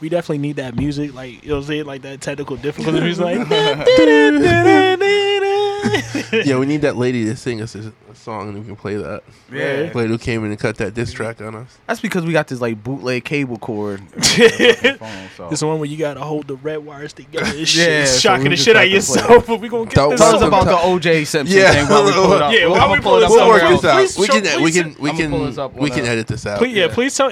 [0.00, 3.00] We definitely need that music, like you know what I'm saying, like that technical difficulty
[3.00, 3.38] music, like.
[6.44, 8.96] Yeah, we need that lady to sing us a, a song, and we can play
[8.96, 9.22] that.
[9.52, 9.90] Yeah.
[9.94, 11.78] Lady who came in and cut that diss track on us.
[11.86, 14.00] That's because we got this like bootleg cable cord.
[14.10, 15.48] phone, so.
[15.50, 17.50] This one where you gotta hold the red wires together.
[17.52, 19.46] This Yeah, shit, so shocking we the shit out of yourself.
[19.46, 20.20] But we gonna get Don't this.
[20.20, 21.72] Tell us about to- the OJ Simpson Yeah.
[21.72, 22.52] thing while we pull it up.
[22.52, 24.20] Yeah, We'll- while I'm we gonna pull it up up, We'll work this out.
[24.20, 26.68] We can, we can, we can, we can edit this out.
[26.68, 27.30] Yeah, please tell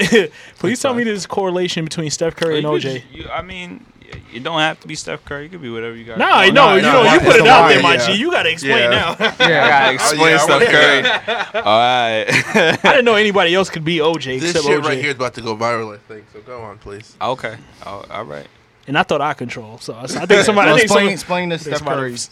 [0.59, 0.99] please tell fine.
[0.99, 3.31] me this correlation between Steph Curry and OJ.
[3.31, 3.85] I mean,
[4.33, 5.45] you don't have to be Steph Curry.
[5.45, 6.19] You could be whatever you got.
[6.19, 8.07] Nah, going no, you no, know, why- you put it out there, my yeah.
[8.07, 8.13] G.
[8.15, 9.17] You gotta explain now.
[9.19, 9.27] Yeah.
[9.29, 11.63] I gotta oh, explain yeah, Steph Curry.
[11.63, 12.27] All right.
[12.85, 14.85] I didn't know anybody else could be OJ This except shit OJ.
[14.85, 16.25] right here is about to go viral, I think.
[16.33, 17.17] So go on, please.
[17.21, 17.57] okay.
[17.87, 18.47] Oh, all right.
[18.87, 20.69] And I thought I control, so I, I think somebody.
[20.71, 22.31] Well, I think explain, somebody explain this Steph somebody- Curry's.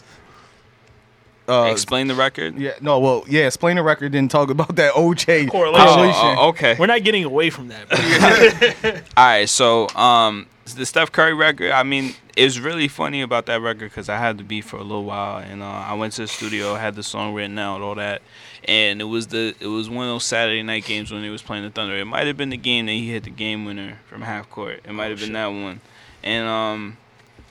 [1.47, 2.57] Uh, Explain the record.
[2.59, 4.11] yeah, no, well, yeah, explain the record.
[4.11, 5.87] Then talk about that OJ Correlation.
[5.87, 6.19] correlation.
[6.21, 6.75] Oh, oh, okay.
[6.77, 9.03] We're not getting away from that.
[9.17, 11.71] All right, so um, the Steph Curry record.
[11.71, 14.83] I mean, it's really funny about that record because I had to be for a
[14.83, 17.95] little while, and uh, I went to the studio, had the song written out, all
[17.95, 18.21] that,
[18.65, 21.41] and it was the it was one of those Saturday night games when he was
[21.41, 21.95] playing the Thunder.
[21.95, 24.81] It might have been the game that he hit the game winner from half court.
[24.83, 25.79] It might have been that one.
[26.23, 26.97] and um,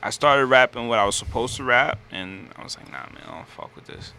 [0.07, 3.23] I started rapping what I was supposed to rap, and I was like, nah, man,
[3.27, 4.13] I don't fuck with this.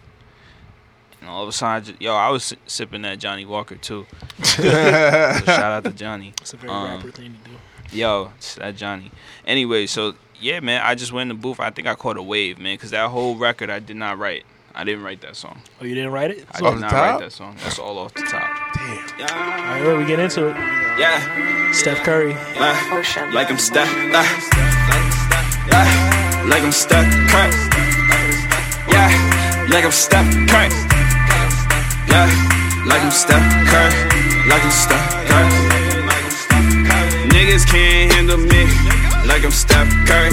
[1.21, 3.76] And all of a sudden, I just, yo, I was si- sipping that Johnnie Walker
[3.76, 4.06] too.
[4.43, 6.34] So shout out to Johnny.
[6.41, 7.56] It's a very Um, rapper thing to do.
[7.97, 9.12] Yo, it's that Johnny.
[9.45, 11.60] Anyway, so yeah, man, I just went in the booth.
[11.62, 14.43] I think I caught a wave, man, because that whole record I did not write.
[14.76, 15.62] I didn't write that song.
[15.82, 16.45] Oh, you didn't write it?
[16.52, 17.12] I off did the not top?
[17.13, 17.56] write that song.
[17.63, 18.50] That's all off the top.
[18.76, 18.88] Damn.
[19.17, 19.28] Yeah.
[19.32, 20.56] All right, well, we get into it.
[21.00, 22.34] Yeah, Steph Curry.
[22.60, 23.88] uh, like I'm stuck.
[23.89, 24.77] Uh,
[25.72, 27.06] uh, like I'm stuck.
[27.32, 27.52] Curry.
[28.90, 29.10] Yeah,
[29.70, 30.26] like I'm stuck.
[30.48, 30.70] Curry.
[32.08, 32.28] Yeah,
[32.86, 33.44] like I'm stuck.
[33.72, 33.94] Curry.
[34.48, 35.04] Like I'm stuck.
[35.28, 35.78] Curry.
[37.30, 38.66] Niggas can't handle me
[39.28, 40.32] like I'm Steph Curry.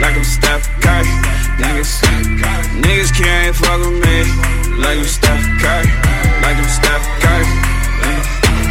[0.00, 1.06] Like I'm Steph Curry.
[1.60, 2.00] Niggas,
[2.82, 4.24] niggas can't fuck with me
[4.80, 5.86] like I'm Steph Curry.
[6.42, 7.46] Like I'm Steph Curry.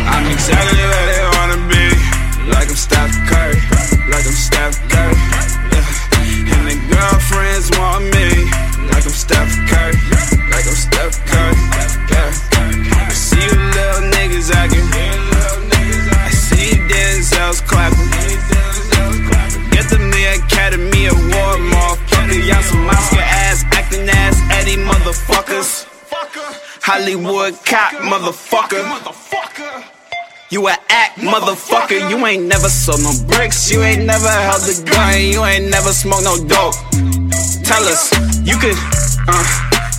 [0.09, 1.85] I'm exactly where they wanna be.
[2.51, 3.59] Like I'm Steph Curry.
[4.09, 5.58] Like I'm Steph Curry.
[6.69, 8.45] The girlfriends want me.
[8.93, 9.97] Like I'm Steph Curry.
[10.53, 11.57] Like I'm Steph Curry.
[12.13, 12.29] Yeah.
[12.93, 14.85] I see you little niggas acting.
[16.13, 17.97] I see Denzel's clapping.
[19.71, 22.37] Get them the Academy Award, motherfucker.
[22.47, 25.87] Y'all some Oscar ass, acting ass, Eddie motherfuckers.
[26.83, 28.85] Hollywood cop, motherfucker.
[30.51, 32.09] You a act, motherfucker.
[32.09, 33.69] You ain't never sold no bricks.
[33.71, 35.21] You ain't never held a gun.
[35.21, 36.73] You ain't never smoked no dope.
[37.61, 38.09] Tell us,
[38.41, 38.73] you could,
[39.29, 39.45] uh,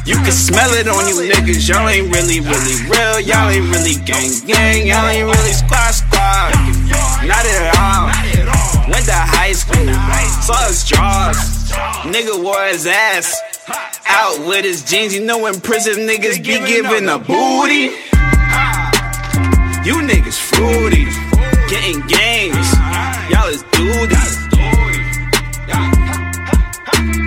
[0.05, 1.69] you can smell it on you niggas.
[1.69, 3.21] Y'all ain't really, really real.
[3.21, 4.89] Y'all ain't really gang, gang.
[4.89, 6.51] Y'all ain't really squad, squad.
[7.31, 8.11] Not at all.
[8.91, 9.87] Went to high school,
[10.43, 11.39] saw his drawers.
[12.11, 13.39] Nigga wore his ass
[14.05, 15.15] out with his jeans.
[15.15, 18.10] You know when prison niggas be giving a booty.
[19.83, 21.07] You niggas fruity,
[21.71, 22.69] getting games.
[23.31, 24.37] Y'all is duties.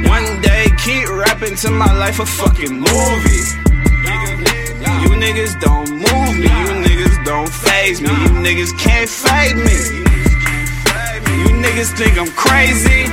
[0.07, 3.43] One day, keep rapping to my life a fucking movie.
[5.01, 9.77] You niggas don't move me, you niggas don't phase me, you niggas can't fade me.
[11.41, 13.09] You niggas think I'm crazy.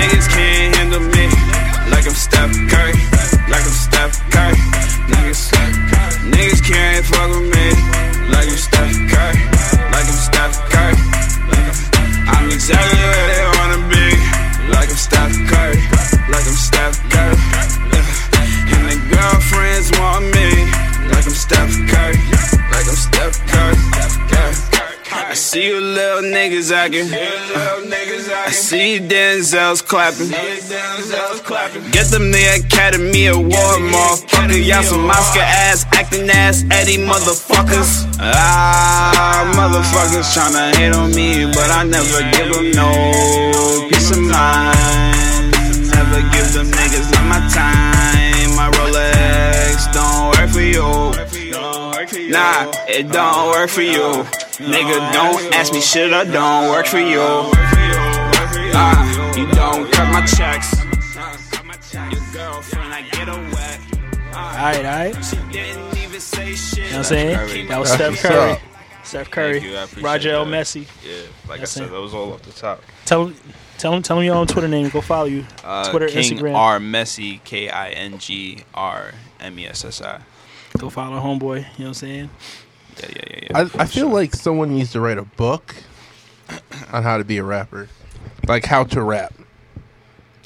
[0.00, 1.26] Niggas can't handle me
[1.90, 2.94] like I'm Steph Curry,
[3.52, 4.56] like I'm Steph Curry.
[5.10, 5.49] Niggas,
[6.28, 7.66] niggas can't fuck with me
[8.32, 9.40] like I'm Steph Curry,
[9.92, 10.96] like I'm Steph Curry.
[12.32, 14.06] I'm exactly where they wanna be,
[14.70, 15.80] like I'm Steph Curry,
[16.30, 17.39] like I'm Steph Curry.
[25.50, 27.10] See you little niggas acting.
[27.12, 30.30] I see you Denzel's clapping.
[31.90, 34.64] Get them the Academy Award, motherfucker.
[34.64, 38.06] Y'all some Oscar ass, acting ass, Eddie motherfuckers.
[38.20, 45.50] Ah, motherfuckers tryna hate on me, but I never give them no peace of mind.
[45.90, 48.54] Never give them niggas not my time.
[48.54, 52.30] My Rolex don't work for you.
[52.30, 54.24] Nah, it don't work for you.
[54.60, 57.18] Nigga, don't ask me shit, I don't work for you.
[58.72, 60.74] Ah, you don't cut my checks.
[61.94, 63.80] Your girlfriend, I get her wet.
[64.34, 65.24] All right, all right.
[65.24, 66.76] She didn't even say shit.
[66.76, 67.68] You know what I'm saying?
[67.68, 68.58] That was Steph Curry.
[69.02, 69.60] Steph Curry.
[69.60, 70.44] you, I appreciate Roger L.
[70.46, 70.86] Messi.
[71.04, 71.92] Yeah, like That's I said, it.
[71.92, 72.82] that was all off the top.
[73.06, 73.36] Tell him,
[73.78, 74.88] tell him, tell him your own Twitter name.
[74.90, 75.46] Go follow you.
[75.64, 76.54] Uh, Twitter, King Instagram.
[76.54, 80.20] R Messi, K I N G R M E S S I.
[80.78, 81.56] Go follow homeboy.
[81.56, 82.30] You know what I'm saying?
[82.98, 83.58] Yeah, yeah, yeah, yeah.
[83.78, 85.74] I, I feel like someone needs to write a book
[86.92, 87.88] on how to be a rapper,
[88.48, 89.34] like how to rap.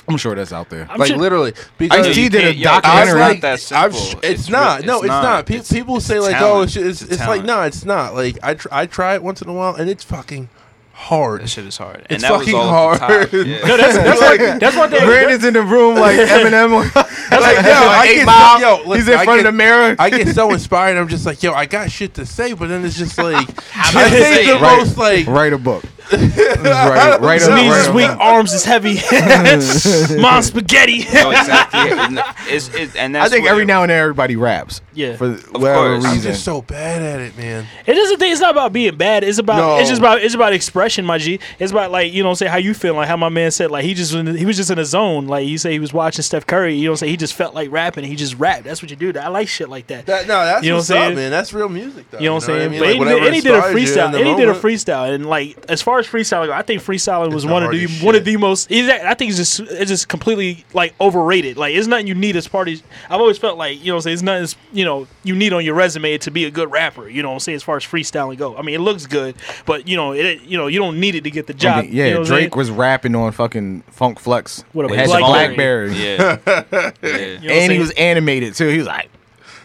[0.07, 0.87] I'm sure that's out there.
[0.90, 3.22] I'm like sure- literally, because Ice-T did a documentary.
[3.22, 4.00] I was It's not that I'm simple.
[4.00, 4.80] sh- it's, It's not.
[4.80, 5.22] re- no, it's it's not.
[5.22, 5.46] not.
[5.46, 6.57] Pe- It's- people say oh, it's like, talent.
[6.57, 7.46] oh, it's, it's, It's it's like talent.
[7.46, 8.14] no, it's not.
[8.14, 10.50] Like I tr- I try it once in a while, and it's fucking
[10.94, 11.42] hard.
[11.42, 11.98] That shit is hard.
[11.98, 13.33] And It's that was fucking all hard.
[13.33, 13.66] Yeah.
[13.66, 15.00] No, that's that's what that's what they.
[15.04, 16.94] Brandon's in the room like Eminem.
[16.94, 18.61] like, yo, I Eight get Mile.
[18.61, 19.96] so, yo, He's in I front get, of the mirror.
[19.98, 20.96] I get so inspired.
[20.96, 23.37] I'm just like, yo, I got shit to say, but then it's just like
[23.76, 24.54] I about say say the.
[24.54, 24.78] Right.
[24.78, 25.85] most like Write a book.
[26.12, 28.98] Right, right, His up, knees right is weak, arms is heavy.
[30.20, 30.98] Mom spaghetti.
[31.12, 31.80] No, exactly.
[31.90, 34.80] And it's, it's, and that's I think what every it- now and then everybody raps.
[34.92, 35.16] Yeah.
[35.16, 36.04] For whatever course.
[36.04, 36.32] I'm reason.
[36.32, 37.66] just so bad at it, man.
[37.86, 39.24] It doesn't think it's not about being bad.
[39.24, 39.78] It's about No.
[39.80, 41.40] it's just about it's about expression, my G.
[41.58, 43.84] It's about like you know say how you feel, like how my man said like
[43.84, 45.26] he just he was just in a zone.
[45.26, 46.74] Like you say he was watching Steph Curry.
[46.76, 48.04] You know say he just felt like rapping.
[48.04, 48.64] He just rapped.
[48.64, 49.18] That's what you do.
[49.18, 50.06] I like shit like that.
[50.06, 51.16] That, no, that's You know what's what I'm up, saying?
[51.16, 51.30] man.
[51.30, 52.18] That's real music, though.
[52.18, 52.62] You know what I'm saying?
[52.62, 52.80] I mean?
[52.80, 54.18] But Like, he, did, and he did a inspires you in freestyle.
[54.20, 55.14] And he did a freestyle.
[55.14, 58.02] And like as far far as freestyling, I think freestyling was one of the hardest
[58.02, 58.70] one of the most.
[58.70, 61.57] Is that, I think it's just it's just completely like overrated.
[61.57, 62.83] Like it's nothing you need as part of.
[63.09, 65.35] I've always felt like you know what I'm saying it's nothing as, you know you
[65.35, 67.09] need on your resume to be a good rapper.
[67.09, 68.57] You know what I'm saying as far as freestyling go.
[68.57, 71.24] I mean it looks good, but you know it you know you don't need it
[71.24, 71.85] to get the I job.
[71.85, 74.64] mean, yeah, you know Drake was rapping on fucking Funk Flex.
[74.72, 75.90] What about It had Blackberry?
[75.90, 75.92] Blackberry.
[75.94, 76.38] Yeah.
[76.46, 77.16] yeah.
[77.16, 78.68] You know what I'm And he was animated too.
[78.68, 79.11] He was like, You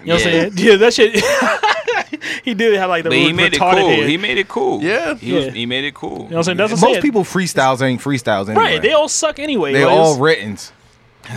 [0.08, 0.40] know what I'm Yeah.
[0.42, 0.52] saying?
[0.58, 2.42] Yeah, that shit.
[2.44, 3.90] he did have like the But he made it retarded cool.
[3.90, 4.10] head.
[4.10, 4.82] He made it cool.
[4.82, 5.16] Yeah.
[5.16, 5.52] He, was, Yeah.
[5.52, 6.12] he made it cool.
[6.12, 6.58] you know what I'm saying?
[6.58, 8.64] That's what I'm most people freestyles ain't freestyles anyway.
[8.64, 8.82] right?
[8.82, 9.74] They all suck anyway.
[9.74, 10.44] They like, all written.
[10.52, 10.72] writtens.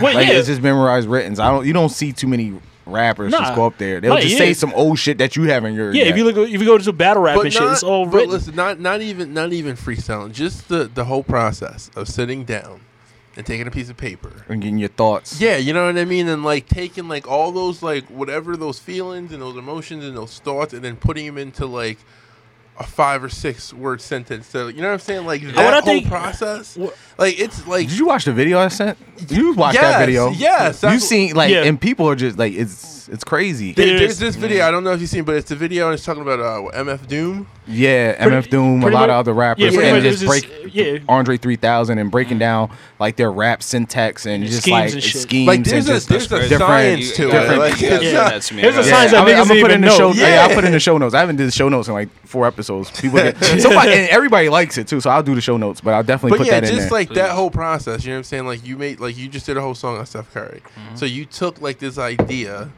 [0.01, 0.33] Wait, Like yeah.
[0.35, 1.39] it's just memorized written.
[1.39, 1.65] I don't.
[1.67, 2.53] You don't see too many
[2.85, 3.39] rappers Nah.
[3.39, 4.01] just go up there.
[4.01, 4.39] They'll Like, just yeah.
[4.39, 5.93] say some old shit that you have in your.
[5.93, 6.07] yeah, yet.
[6.11, 8.13] if you look, if you go to battle rap But and shit, it's all but
[8.15, 8.31] written.
[8.31, 10.31] listen, not not even not even freestyling.
[10.33, 12.81] Just the the whole process of sitting down
[13.35, 14.31] and taking a piece of paper.
[14.47, 15.39] and getting your thoughts.
[15.41, 18.79] Yeah, you know what I mean, and like taking like all those like whatever those
[18.79, 21.97] feelings and those emotions and those thoughts, and then putting them into like
[22.79, 24.47] a five or six word sentence.
[24.47, 25.25] So you know what I'm saying?
[25.25, 28.33] Like that what I whole think- process, Wha- like it's like Did you watch the
[28.33, 28.97] video I sent?
[29.29, 30.29] You watched Yes, that video?
[30.31, 31.63] yes, You that's- seen like, Yeah.
[31.63, 33.73] and people are just like, it's it's crazy.
[33.73, 34.65] there- It there's this video.
[34.65, 36.71] I don't know if you've seen, but it's a video and it's talking about uh,
[36.79, 37.47] MF Doom.
[37.67, 40.27] Yeah, Pretty- MF Doom, a lot much- of other rappers, yeah, and much just it
[40.27, 40.97] was just- break yeah.
[41.07, 45.21] Andre 3000 and breaking down like their rap syntax and just schemes like and shit.
[45.21, 46.57] schemes Like and there's a just there's a crazy.
[46.57, 47.57] science to yeah, it.
[47.59, 48.61] Like, you gotta it's send not- that to me.
[48.63, 49.97] There's a gotta- science Yeah, that I mean, niggas I'm gonna put in the know.
[49.97, 50.11] show.
[50.13, 50.27] Yeah.
[50.27, 50.43] Yeah.
[50.47, 51.13] I'll put in the show notes.
[51.13, 52.89] I haven't did the show notes in like four episodes.
[52.99, 55.79] People get somebody and everybody likes it too, so I'll do the show notes.
[55.81, 56.97] But I'll definitely But put yeah, that in just there.
[57.03, 57.15] Like Please.
[57.21, 58.45] that whole process, you know what I'm saying?
[58.47, 60.61] Like you made, like you just did a whole song on Steph Curry.
[60.63, 60.95] Mm-hmm.
[60.95, 62.71] So you took like this idea.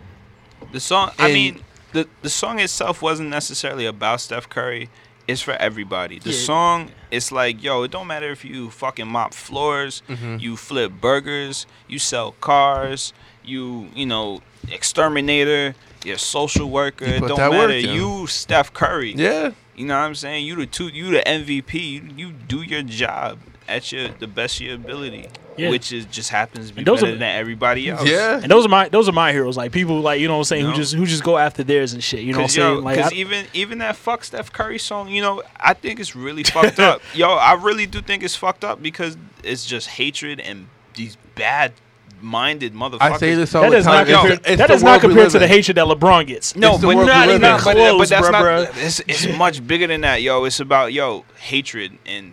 [0.72, 1.62] The song, I mean,
[1.94, 4.90] the the song itself wasn't necessarily about Steph Curry.
[5.28, 6.20] It's for everybody.
[6.20, 6.46] The Yeah.
[6.46, 10.38] song, it's like, yo, it don't matter if you fucking mop floors, Mm-hmm.
[10.40, 13.12] you flip burgers, you sell cars,
[13.44, 14.42] you, you know,
[14.90, 17.06] exterminator, you're a social worker.
[17.06, 17.80] You it don't that work matter.
[17.80, 19.14] You Steph Curry.
[19.16, 20.46] Yeah, You know what I'm saying?
[20.46, 21.74] You the two, you the MVP.
[21.74, 25.70] You, you do your job at your the best of your ability, Yeah.
[25.70, 28.08] which is just happens to be those better are- than everybody else.
[28.08, 28.40] yeah.
[28.42, 29.58] And those are my those are my heroes.
[29.58, 31.64] Like people like you know what I'm saying You who just who just go after
[31.64, 32.22] theirs and shit.
[32.22, 32.74] You know what I'm Cause, saying?
[32.76, 36.00] yo, Like 'cause I- even even that fuck Steph Curry song, you know, I think
[36.00, 37.02] it's really fucked up.
[37.16, 41.74] Yo, I really do think it's fucked up because it's just hatred and these bad
[42.22, 43.02] minded motherfuckers.
[43.02, 43.94] I say this all that the does time.
[43.94, 46.28] not It's compare, the- it's that does not world compare to the hatred that LeBron
[46.28, 46.56] gets.
[46.56, 47.36] No, It's but not live even.
[47.36, 47.42] in.
[47.42, 48.66] But, close, but that's bruh.
[48.66, 48.78] not.
[48.78, 50.44] It's, it's much bigger than that, yo.
[50.46, 52.32] It's about yo hatred and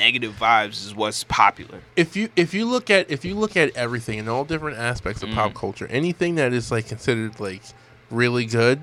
[0.00, 1.80] negative vibes is what's popular.
[1.94, 5.22] If you if you look at if you look at everything in all different aspects
[5.22, 5.34] of Mm.
[5.34, 7.62] pop culture, anything that is like considered like
[8.10, 8.80] really good,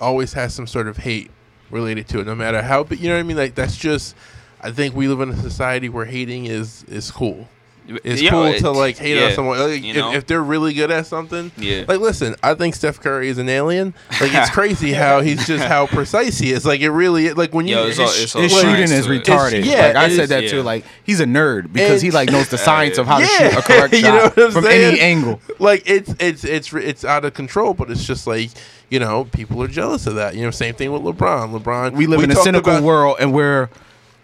[0.00, 1.30] always has some sort of hate
[1.70, 2.24] related to it.
[2.26, 3.36] No matter how, but you know what I mean.
[3.36, 4.16] Like that's just.
[4.60, 7.48] I think we live in a society where hating is is cool.
[8.04, 9.58] It's Yo, cool it- to like hate on someone.
[9.58, 10.12] Like, you if, know?
[10.12, 11.84] if they're really good at something, Yeah.
[11.88, 13.94] Like, listen, I think Steph Curry is an alien.
[14.20, 16.66] Like, it's crazy how he's just how precise he is.
[16.66, 18.82] Like, it really like when you Yo, it's all- his- it's all His like, shooting
[18.82, 19.24] is to it.
[19.24, 19.64] retarded.
[19.64, 20.50] yeah, like I said is- that yeah.
[20.50, 20.62] too.
[20.62, 23.50] Like he's a nerd because he like knows the science of how to Yeah.
[23.50, 24.90] shoot a correct You shot know what I'm from saying?
[24.92, 25.40] any angle.
[25.58, 27.72] like it's it's it's it's out of control.
[27.72, 28.50] But it's just like
[28.90, 30.34] you know people are jealous of that.
[30.34, 31.58] You know, same thing with LeBron.
[31.58, 31.92] LeBron.
[31.92, 33.70] We live in a cynical about- world, and we're.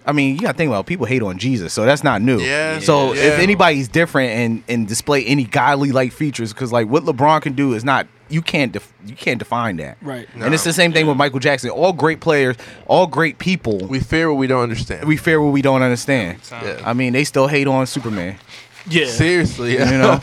[0.06, 2.38] I mean, you gotta think about it, people hate on Jesus, so that's not new.
[2.38, 3.22] Yeah, So yeah.
[3.22, 7.54] if anybody's different and and display any godly like features, because like what LeBron can
[7.54, 9.96] do is not you can't def- you can't define that.
[10.02, 10.26] Right.
[10.34, 11.70] And it's the same thing with Michael Jackson.
[11.70, 13.78] All great players, all great people.
[13.86, 15.06] We fear what we don't understand.
[15.06, 16.38] we fear what we don't understand.
[16.50, 16.80] Yeah.
[16.84, 18.36] I mean, they still hate on Superman.
[18.88, 19.06] yeah.
[19.06, 19.74] seriously.
[19.74, 19.90] Yeah.
[19.90, 20.22] you know.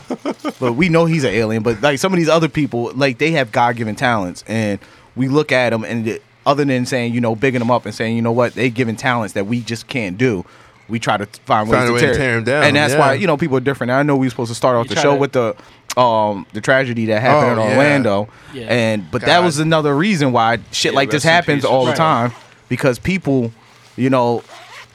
[0.60, 1.62] but we know he's an alien.
[1.62, 4.78] But like some of these other people, like they have God given talents, and
[5.16, 7.94] we look at them, and it, other than saying you know bigging them up and
[7.94, 10.44] saying you know what they given talents that we just can't do.
[10.88, 12.76] We try to find ways Find a to way tear, to tear 'em down, and
[12.76, 12.98] that's yeah.
[12.98, 13.92] why you know people are different.
[13.92, 15.54] I know we were supposed to start off You the show to- with the
[15.96, 17.72] um the tragedy that happened Oh, in.
[17.72, 18.66] Orlando, Yeah.
[18.68, 21.70] and but that was another reason why shit Yeah, like this happens peace.
[21.70, 22.32] all the time
[22.68, 23.52] because people,
[23.96, 24.42] you know,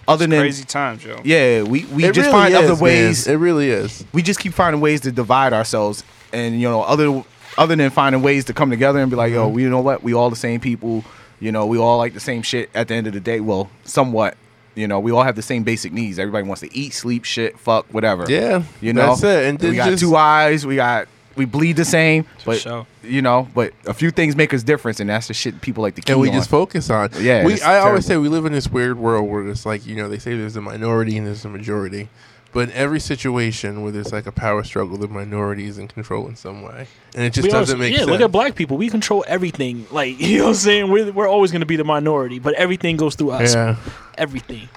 [0.07, 1.19] other than Crazy times, yo.
[1.23, 2.79] yeah, we we It just really find is, other man.
[2.79, 4.03] ways It really is.
[4.12, 7.23] we just keep finding ways to divide ourselves and you know other
[7.57, 10.03] other than finding ways to come together and be like yo we you know what
[10.03, 11.03] we all the same people
[11.39, 13.69] you know we all like the same shit at the end of the day well
[13.84, 14.38] somewhat
[14.76, 17.58] you know we all have the same basic needs everybody wants to eat sleep shit
[17.60, 19.45] fuck whatever Yeah, you know that's it.
[19.45, 22.88] And we then got just- two eyes we got we bleed the same but sure.
[23.04, 25.93] you know but a few things make us different and that's the shit people like
[25.93, 26.34] to keep and we on.
[26.34, 27.10] just focus on.
[27.19, 27.54] Yeah, we.
[27.54, 30.10] it's I always say we live in this weird world where it's like you know
[30.10, 32.10] they say there's a minority and there's a majority,
[32.58, 36.28] but in every situation where there's like a power struggle, the minority is in control
[36.28, 38.10] in some way, and it just We doesn't always- make yeah, sense.
[38.10, 38.78] look at black people.
[38.78, 39.86] We control everything.
[39.91, 40.89] Like you know what I'm saying?
[40.91, 43.54] We're we're always gonna be the minority, but everything goes through us.
[43.54, 43.76] Yeah,
[44.17, 44.70] Everything.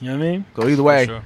[0.00, 0.44] You know what I mean?
[0.56, 1.22] so either way Sure.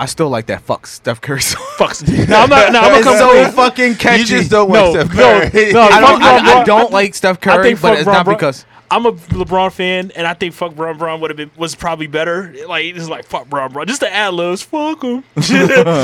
[0.00, 2.02] I still like that fuck Steph Curry song Fucks.
[2.28, 2.72] No, I'm not.
[2.72, 3.52] No, I'm gonna it's come so clean.
[3.52, 5.72] fucking catchy you just don't No, like Steph Curry.
[5.72, 8.66] no, I don't, I, I don't like Steph Curry, but it's Bron not Bron- because
[8.90, 12.06] I'm a LeBron fan, and I think fuck Bron Bron would have been was probably
[12.06, 12.54] better.
[12.68, 15.22] Like it's like fuck Bron Bron, just the ad libs, fuck him,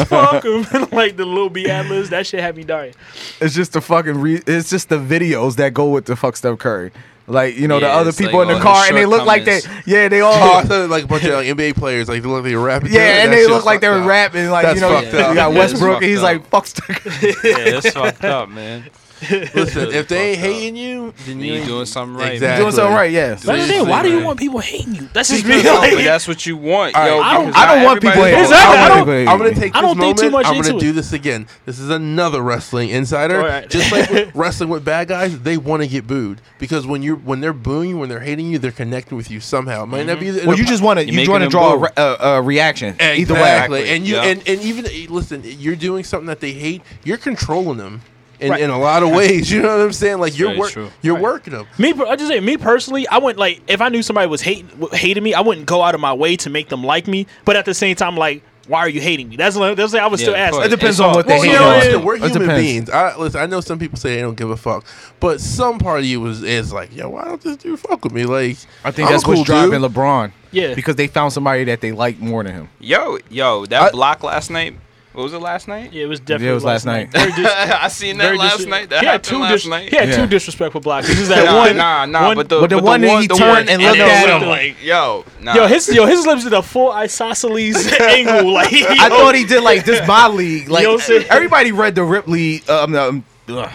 [0.07, 2.11] fuck him, like the little B ad libs.
[2.11, 2.95] That shit had me dying.
[3.40, 4.21] It's just the fucking.
[4.21, 6.90] Re- it's just the videos that go with the fuck Steph Curry.
[7.29, 9.61] Like you know the other people like in the car, and they look like they.
[9.87, 10.62] Yeah, they Oh, I all.
[10.64, 12.88] thought like a bunch of like, NBA players, like they look like they were rapping.
[12.92, 13.21] Yeah, together.
[13.21, 14.09] and they look like they were up.
[14.09, 15.35] rapping, like That's you know, fucked you up.
[15.37, 18.90] got Yeah, Westbrook, and he's fucked like, "Fuck Steph." Yeah, it's fucked up, man.
[19.54, 22.32] Listen, if they ain't hating you, then Then you you ain't doing something right.
[22.32, 22.62] Exactly.
[22.64, 23.38] Doing something right, yeah.
[23.44, 25.08] But I'm saying, why do you want people hating you?
[25.12, 25.56] That's just me.
[25.62, 27.20] Like, but that's what you want, All yo.
[27.20, 28.32] I don't- I don't want people hating.
[28.32, 28.74] gonna- Exactly.
[28.74, 29.62] I I don't don't- want people I'm gonna hating.
[29.62, 30.18] take I this don't think moment.
[30.18, 31.46] too much I'm gonna into do this again.
[31.66, 33.40] This is another wrestling insider.
[33.40, 33.68] All right.
[33.70, 37.16] Just like with wrestling with bad guys, they want to get booed because when you're
[37.16, 39.85] when they're booing you, when they're hating you, they're connecting with you somehow.
[39.85, 40.26] It might not be.
[40.26, 40.46] Mm-hmm.
[40.46, 42.42] Well, you just want to You're you making want to draw a, re- a, a
[42.42, 43.40] reaction either way.
[43.40, 43.88] Exactly.
[43.90, 44.24] And you Yeah.
[44.24, 46.82] and, and even listen, you're doing something that they hate.
[47.04, 48.02] You're controlling them
[48.42, 48.61] in, Right.
[48.61, 49.50] in a lot of ways.
[49.50, 50.18] You know what I'm saying?
[50.18, 51.66] Like you're very work, you're working them.
[51.78, 53.07] Me, per- I just say me personally.
[53.09, 55.35] I wouldn't like if I knew somebody was hating hating me.
[55.35, 57.26] I wouldn't go out of my way to make them like me.
[57.44, 59.37] But at the same time, like, why are you hating me?
[59.37, 60.52] That's that's what I was Yeah, still of ask.
[60.55, 60.66] course.
[60.66, 61.78] It depends It's on what they Well, hate you know, on.
[61.81, 62.62] listen, we're It human depends.
[62.62, 62.90] beings.
[62.90, 63.40] I listen.
[63.40, 64.85] I know some people say they don't give a fuck,
[65.20, 68.12] but some part of you was is like, yo, why don't this dude fuck with
[68.12, 68.24] me?
[68.24, 69.81] Like, I think I'm that's cool what's driving.
[69.81, 70.33] LeBron.
[70.55, 70.74] Yeah.
[70.74, 72.68] because they found somebody that they like more than him.
[72.78, 74.76] Yo, yo, that I- block last night.
[75.12, 75.92] What was it last night?
[75.92, 77.11] Yeah, it was definitely Yeah, it was last night.
[77.11, 78.88] Very dis- I seen that last dis- night.
[78.88, 79.88] That he had happened two last dis- night.
[79.90, 80.16] He had Yeah.
[80.16, 81.07] two disrespectful blocks.
[81.07, 81.77] This is that nah, one.
[81.77, 82.27] nah, nah.
[82.29, 84.33] one- but the But the but one that he the turned and looked then at
[84.33, 84.48] looked him.
[84.48, 85.55] like, yo, nah.
[85.55, 88.53] Yo, his yo, his lips did a full isosceles angle.
[88.53, 90.68] Like I thought he did like this my league.
[90.70, 91.27] Like You know what I'm saying?
[91.29, 93.70] everybody read the Ripley, um, um, ugh,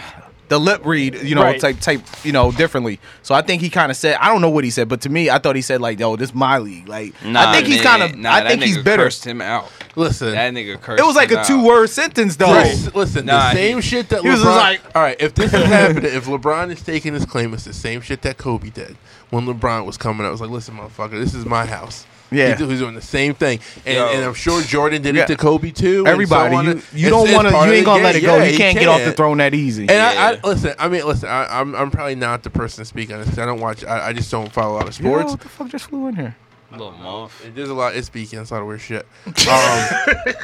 [0.48, 1.60] the lip read, you know, Right.
[1.60, 2.98] type type, you know, differently.
[3.22, 5.08] So I think he kind of said, I don't know what he said, but to
[5.08, 6.88] me, I thought he said like, yo, this my league.
[6.88, 9.04] Like Nah, I think he's kind of, Nah, I think he's nigga bitter.
[9.04, 9.70] Cursed him out.
[9.96, 11.00] listen, That nigga cursed.
[11.02, 11.46] It was like him a out.
[11.46, 12.50] two word sentence though.
[12.52, 14.44] Listen, listen Nah, the same he- shit that he was LeBron.
[14.44, 17.64] just like- all right, if this is happening, if LeBron is taking his claim, it's
[17.64, 18.96] the same shit that Kobe did
[19.30, 20.26] when LeBron was coming.
[20.26, 22.06] I was like, listen, motherfucker, this is my house.
[22.30, 22.54] Yeah.
[22.56, 25.22] He he's doing the same thing, and, and I'm sure Jordan did Yeah.
[25.22, 26.04] it to Kobe too.
[26.06, 26.64] Everybody, so on.
[26.66, 28.22] you, It's- you don't want to, you ain't gonna let game.
[28.22, 28.36] it go.
[28.36, 29.82] Yeah, you he can't get off the throne that easy.
[29.88, 30.74] And I, I listen.
[30.78, 31.28] I mean, listen.
[31.28, 33.28] I, I'm I'm probably not the person to speak on this.
[33.30, 33.82] 'cause I don't watch.
[33.84, 35.30] I, I just don't follow a lot of Yo, sports.
[35.32, 36.36] what the fuck just flew in here?
[36.70, 37.42] Little moth.
[37.46, 37.96] And There's a lot.
[37.96, 38.38] It's speaking.
[38.38, 39.06] It's a lot of weird shit.
[39.26, 39.34] Um,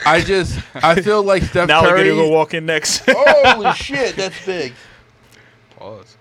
[0.07, 3.03] I just I feel like Steph now we're gonna go walk in next.
[3.07, 4.73] Holy shit, that's big.
[5.77, 6.13] Pause.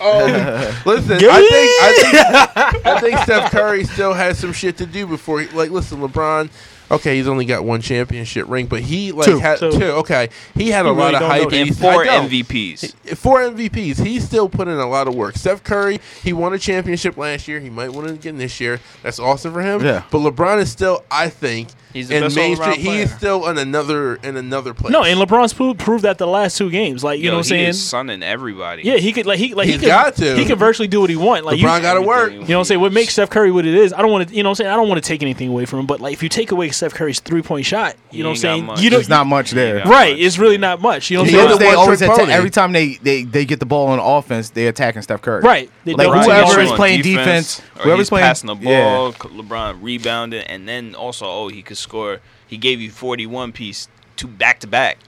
[0.00, 1.18] Oh, listen.
[1.30, 5.40] I think I think I think Steph Curry still has some shit to do before.
[5.40, 6.50] He, like, listen, LeBron.
[6.90, 9.38] Okay, he's only got one championship ring, but he like Two.
[9.38, 9.72] had Two.
[9.72, 9.84] two.
[9.84, 11.56] Okay, he had a You lot really of hype and that.
[11.56, 13.16] And he's four MVPs.
[13.16, 14.04] Four MVPs.
[14.04, 15.36] He's still putting in a lot of work.
[15.36, 17.58] Steph Curry, he won a championship last year.
[17.58, 18.80] He might win it again this year.
[19.02, 19.82] That's awesome for him.
[19.82, 20.04] Yeah.
[20.10, 22.66] But LeBron is still, I think, He's the in best Main Street.
[22.66, 24.92] all-around He is still in another in another place.
[24.92, 27.02] no, and LeBron's pro- proved that the last two games.
[27.02, 27.68] Like you Yo, know what I'm he saying?
[27.70, 28.82] is sunning everybody.
[28.82, 30.36] Yeah, he could like he like He's he could, got to.
[30.36, 31.44] He can virtually do what he want.
[31.46, 32.32] Like LeBron you, got to work.
[32.32, 32.80] You know what I'm saying?
[32.80, 33.92] What makes Steph Curry what it is?
[33.92, 34.70] I don't want to, you know what I'm saying?
[34.72, 36.68] I don't want to take anything away from him, but like if you take away
[36.70, 38.66] Steph Curry's three point shot, He you know what I'm saying?
[38.66, 38.80] much.
[38.82, 39.76] You There's don't much there.
[39.84, 40.20] right, much.
[40.20, 41.10] it's really not much.
[41.10, 41.58] You know what I'm saying?
[41.60, 42.32] they always trick attack, pony.
[42.32, 45.42] every time they, they they get the ball on offense, they attacking Steph Curry.
[45.42, 45.70] Right.
[45.84, 50.44] They Like, don't- whoever is playing defense, or whoever's playing- passing the ball, LeBron rebounded,
[50.48, 52.20] and then also, oh, he could score.
[52.46, 54.98] He gave you 41 piece, two back to back.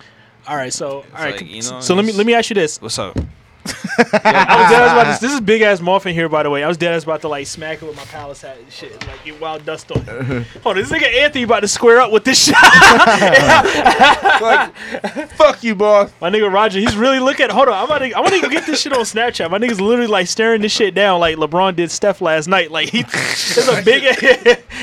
[0.46, 1.40] All right, so all right.
[1.40, 2.80] like, you know, so let me let me ask you this.
[2.80, 3.18] What's up?
[3.66, 5.18] I was dead ass about this.
[5.18, 6.62] This is big ass muffin here, by the way.
[6.62, 8.92] I was dead ass about to like smack it with my palace hat and shit,
[9.06, 10.46] like get wild dust on it.
[10.62, 12.56] Hold on, this nigga Anthony about to square up with this shit.
[15.36, 16.12] Fuck you, boss.
[16.20, 17.48] My nigga Roger, he's really looking.
[17.50, 18.12] Hold on, I'm about to.
[18.12, 19.50] I want to get this shit on Snapchat.
[19.50, 22.70] My nigga's literally like staring this shit down, like LeBron did Steph last night.
[22.70, 24.04] Like he, there's a big.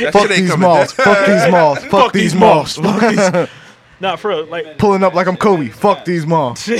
[0.02, 0.92] That Fuck shit ain't these coming malls.
[0.94, 1.80] Fuck these malls.
[1.86, 2.78] Fuck these malls.
[4.00, 4.46] nah, for real.
[4.46, 5.70] Like Pulling up like I'm Kobe.
[5.70, 6.68] Fuck these malls.
[6.70, 6.74] I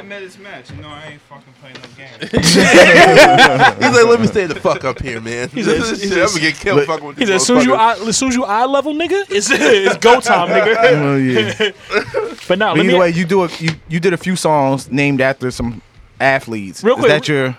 [0.00, 0.70] admit it's match.
[0.70, 2.06] You know, I ain't fucking playing no game.
[2.30, 5.48] He's like, let me stay the fuck up here, man.
[5.50, 7.28] He's a- This he's shit, a- I'm gonna get killed Look, fucking with he these
[7.28, 9.96] said, as soon as you eye, as soon as you eye level, nigga, it's it's
[9.98, 10.76] go time, nigga.
[10.92, 11.70] Oh, yeah.
[12.48, 14.90] But now, But let either way, you do a you, you did a few songs
[14.90, 15.82] named after some
[16.20, 16.82] athletes.
[16.82, 17.56] Real Is quick, that your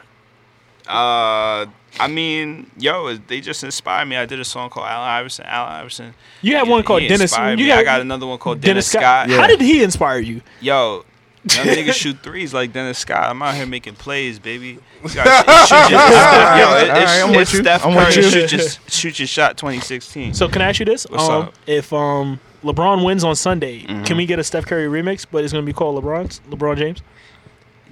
[0.88, 1.66] Uh,
[2.00, 4.16] I mean, yo, they just inspired me.
[4.16, 5.46] I did a song called Allen Iverson.
[5.48, 6.14] Allen Iverson.
[6.42, 7.22] You had he- one called Dennis.
[7.22, 7.72] inspired You me.
[7.72, 9.30] got, I got another one called Dennis, Dennis, Scott.
[9.30, 9.40] Scott.
[9.42, 10.42] How did he inspire you?
[10.62, 11.06] Yo,
[11.54, 13.30] young niggas shoot threes like Dennis Scott.
[13.30, 14.80] I'm out here making plays, baby.
[15.04, 17.60] You gotta shoot your, yo, it's, I'm it's with you.
[17.62, 20.34] Steph Curry shoot your, shoot your shot 2016.
[20.34, 21.06] So can I ask you this?
[21.10, 21.54] What's um, up?
[21.66, 24.04] If um LeBron wins on Sunday, Mm-hmm.
[24.04, 25.26] can we get a Steph Curry remix?
[25.30, 27.02] But it's gonna be called LeBron's LeBron James.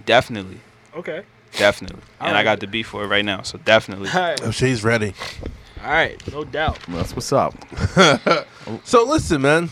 [0.06, 0.60] definitely,
[0.96, 1.24] Okay.
[1.58, 2.02] Definitely.
[2.20, 4.10] And I got the beat for it right now, so definitely.
[4.14, 4.40] All right.
[4.44, 5.14] Oh, she's ready.
[5.84, 6.20] All right.
[6.34, 6.80] No doubt.
[6.88, 7.56] That's what's up.
[8.84, 9.70] So listen, man.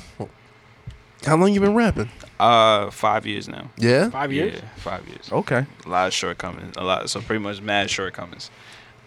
[1.26, 2.10] How long you been rapping?
[2.40, 3.72] Uh, five years now.
[3.78, 4.12] Yeah.
[4.12, 4.54] Five years.
[4.62, 5.32] Yeah, five years.
[5.32, 5.66] Okay.
[5.86, 6.76] A lot of shortcomings.
[6.78, 7.10] A lot.
[7.10, 8.52] So pretty much mad shortcomings.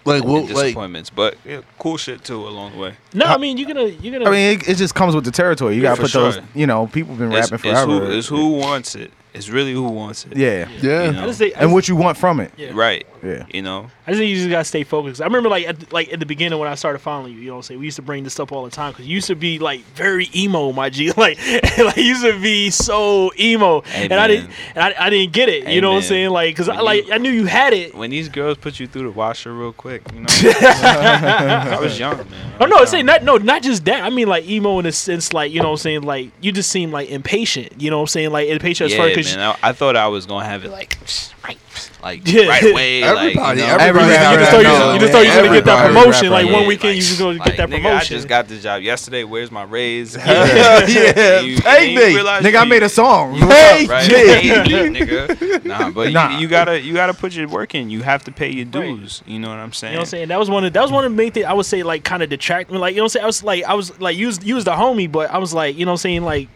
[0.04, 0.44] Like and what?
[0.46, 2.94] Like disappointments, but yeah, cool shit too along the way.
[3.14, 4.28] No, I mean you're gonna you're gonna.
[4.28, 5.74] I mean, it, it just comes with the territory.
[5.76, 6.38] You gotta For put those.
[6.54, 8.06] You know, people been It's, rapping it's forever.
[8.06, 9.12] who, it's who wants it.
[9.36, 10.36] It's really who wants it.
[10.36, 10.68] Yeah.
[10.80, 11.04] yeah.
[11.04, 11.22] You know?
[11.22, 12.50] I just think, I And what you want from it.
[12.56, 12.70] Yeah.
[12.74, 13.06] Right.
[13.22, 13.44] Yeah.
[13.52, 13.90] You know.
[14.06, 15.20] I just think you just gotta stay focused.
[15.20, 17.54] I remember like at, like at the beginning when I started following you, you know,
[17.54, 19.26] what I'm saying we used to bring this up all the time because you used
[19.28, 21.12] to be like very emo, my G.
[21.16, 21.38] Like,
[21.78, 25.32] like you used to be so emo, Hey, and I didn't, and I, I didn't
[25.32, 25.66] get it.
[25.66, 26.30] Hey, you know what I'm saying?
[26.30, 27.94] Like, because I like you- I knew you had it.
[27.94, 30.26] When these girls put you through the washer real quick, you know.
[30.30, 32.26] I was young, man.
[32.60, 32.86] I Oh was no, it's young.
[32.86, 34.02] saying not no, not just that.
[34.04, 36.52] I mean like emo in a sense, like you know what I'm saying, like you
[36.52, 37.80] just seem like impatient.
[37.80, 39.56] You know what I'm saying, like impatient as far Yeah, because man.
[39.62, 40.96] I, I thought I was gonna have it like
[41.44, 41.58] right,
[42.02, 42.46] like Yeah.
[42.48, 43.02] right away.
[43.02, 44.78] Everybody- like, you know, everybody Every you just thought you, knowledge.
[44.80, 46.30] know, you just thought you was gonna get that promotion.
[46.30, 48.14] Like one yeah, weekend, you just gonna like, get that nigga, promotion.
[48.14, 49.24] I just got this job yesterday.
[49.24, 50.16] Where's my raise?
[50.16, 50.84] yeah.
[50.86, 52.14] And you- Pay you me.
[52.14, 53.34] realize Nigga, I made a song.
[53.36, 54.08] Hey, right?
[54.08, 54.14] G.
[54.14, 55.64] Hey, me, nigga.
[55.64, 56.30] Nah, but Nah.
[56.30, 57.90] You, you gotta you gotta put your work in.
[57.90, 58.72] You have to pay your Right.
[58.72, 59.22] dues.
[59.26, 59.92] You know what I'm saying?
[59.92, 60.28] You know what I'm saying?
[60.28, 62.04] That was one of that was one of the main things I would say like
[62.04, 62.78] kind of detract me.
[62.78, 63.24] Like you know what I'm saying?
[63.24, 65.52] I was like I was like you was, you was the homie, but I was
[65.54, 66.48] like you know what I'm saying like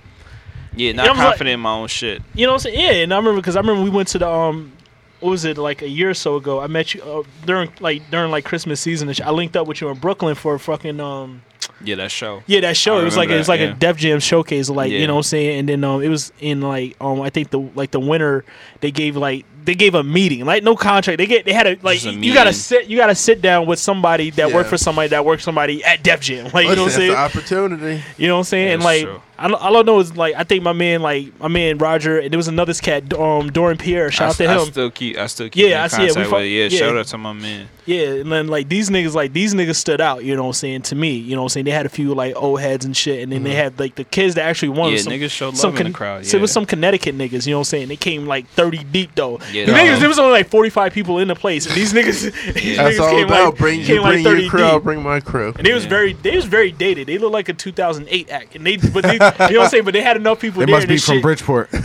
[0.80, 2.22] Yeah, not was like- confident in my own shit.
[2.34, 2.80] you know what I'm saying?
[2.80, 4.72] Yeah, and I remember because I remember we went to the um
[5.20, 6.60] what was it like a year or so ago?
[6.60, 9.12] I met you uh, during like during like Christmas season.
[9.22, 11.42] I linked up with you in Brooklyn for a fucking um
[11.82, 12.42] Yeah, that show.
[12.46, 12.96] yeah that show.
[12.98, 13.76] I it was like it was like that, a yeah.
[13.78, 14.98] Def Jam showcase, like Yeah.
[14.98, 15.58] you know what I'm saying.
[15.60, 18.44] And then um it was in like um I think the like the winter
[18.80, 21.18] they gave like they gave a meeting like no contract.
[21.18, 23.78] They get they had a like a you gotta sit you gotta sit down with
[23.78, 24.54] somebody that Yeah.
[24.54, 26.50] worked for somebody that worked for somebody at Def Jam.
[26.54, 27.10] Like you know what I'm saying?
[27.12, 28.02] the opportunity.
[28.16, 28.66] You know what I'm saying?
[28.68, 29.22] Yeah, and like, true.
[29.38, 32.18] I, don't- all I know is like, I think my man, like my man Roger,
[32.18, 34.10] and there was another cat, um, Doran Pierre.
[34.10, 34.70] Shout I, out to I him.
[34.70, 36.08] still keep I still keep Yeah, in I see it.
[36.08, 36.48] We contact fuck- with it.
[36.48, 36.78] Yeah, yeah.
[36.78, 37.68] shout out to my man.
[37.86, 40.24] yeah, and then like these niggas, like these niggas stood out.
[40.24, 40.82] You know what I'm saying?
[40.82, 41.64] To me, you know what I'm saying?
[41.66, 44.04] They had a few like old heads and shit, and then they had like the
[44.04, 44.88] kids that actually won.
[44.92, 44.96] Mm-hmm.
[44.96, 47.46] Yeah, some, niggas showed some love in the crowd, So it was some Connecticut niggas.
[47.46, 47.88] You know what I'm saying?
[47.88, 49.38] They came like 30 deep though.
[49.52, 52.32] Yeah, the niggas, there was only like 45 people in the place, and these niggas,
[52.54, 54.62] these That's niggas all came about like bring came you like bring 30 your crew,
[54.62, 54.84] I'll deep.
[54.84, 55.52] bring my crew.
[55.56, 55.90] And they was Yeah.
[55.90, 57.06] very, they was very dated.
[57.08, 59.84] They looked like a 2008 act, and they, but they, you know what I'm saying.
[59.84, 60.76] But they had enough people They there.
[60.76, 61.70] must be from shit- Bridgeport.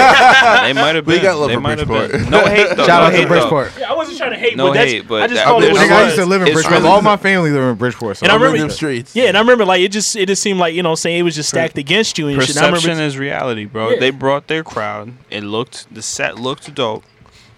[0.00, 1.22] They might have We been.
[1.22, 2.22] got love they for might have Bridgeport.
[2.22, 2.30] been.
[2.30, 2.86] No hate though.
[2.90, 3.72] Shout no out to Bridgeport.
[3.78, 5.78] Yeah, I wasn't trying to hate, No but hate, but I just called it it's
[5.78, 6.82] what it Nigga, I used to live in Bridgeport.
[6.84, 8.18] All my family live in Bridgeport.
[8.18, 9.09] So And I I'm in remember- them streets.
[9.14, 11.02] Yeah, and I remember like it just it just seemed like you know what I'm
[11.02, 12.56] saying it was just stacked against you and shit.
[12.56, 13.90] And I Perception remember is reality, bro.
[13.90, 13.98] Yeah.
[14.00, 15.12] They brought their crowd.
[15.30, 17.04] It looked the set looked dope.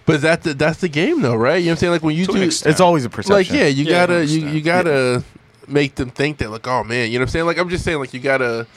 [0.05, 1.57] But that the, that's the game though, right?
[1.57, 1.91] You know what I'm saying?
[1.93, 2.71] Like when you To do extent.
[2.71, 3.35] it's always a perception.
[3.35, 5.23] like yeah, you Yeah, gotta you, you gotta
[5.67, 7.45] make them think that like oh man, you know what I'm saying?
[7.45, 8.67] Like I'm just saying like you gotta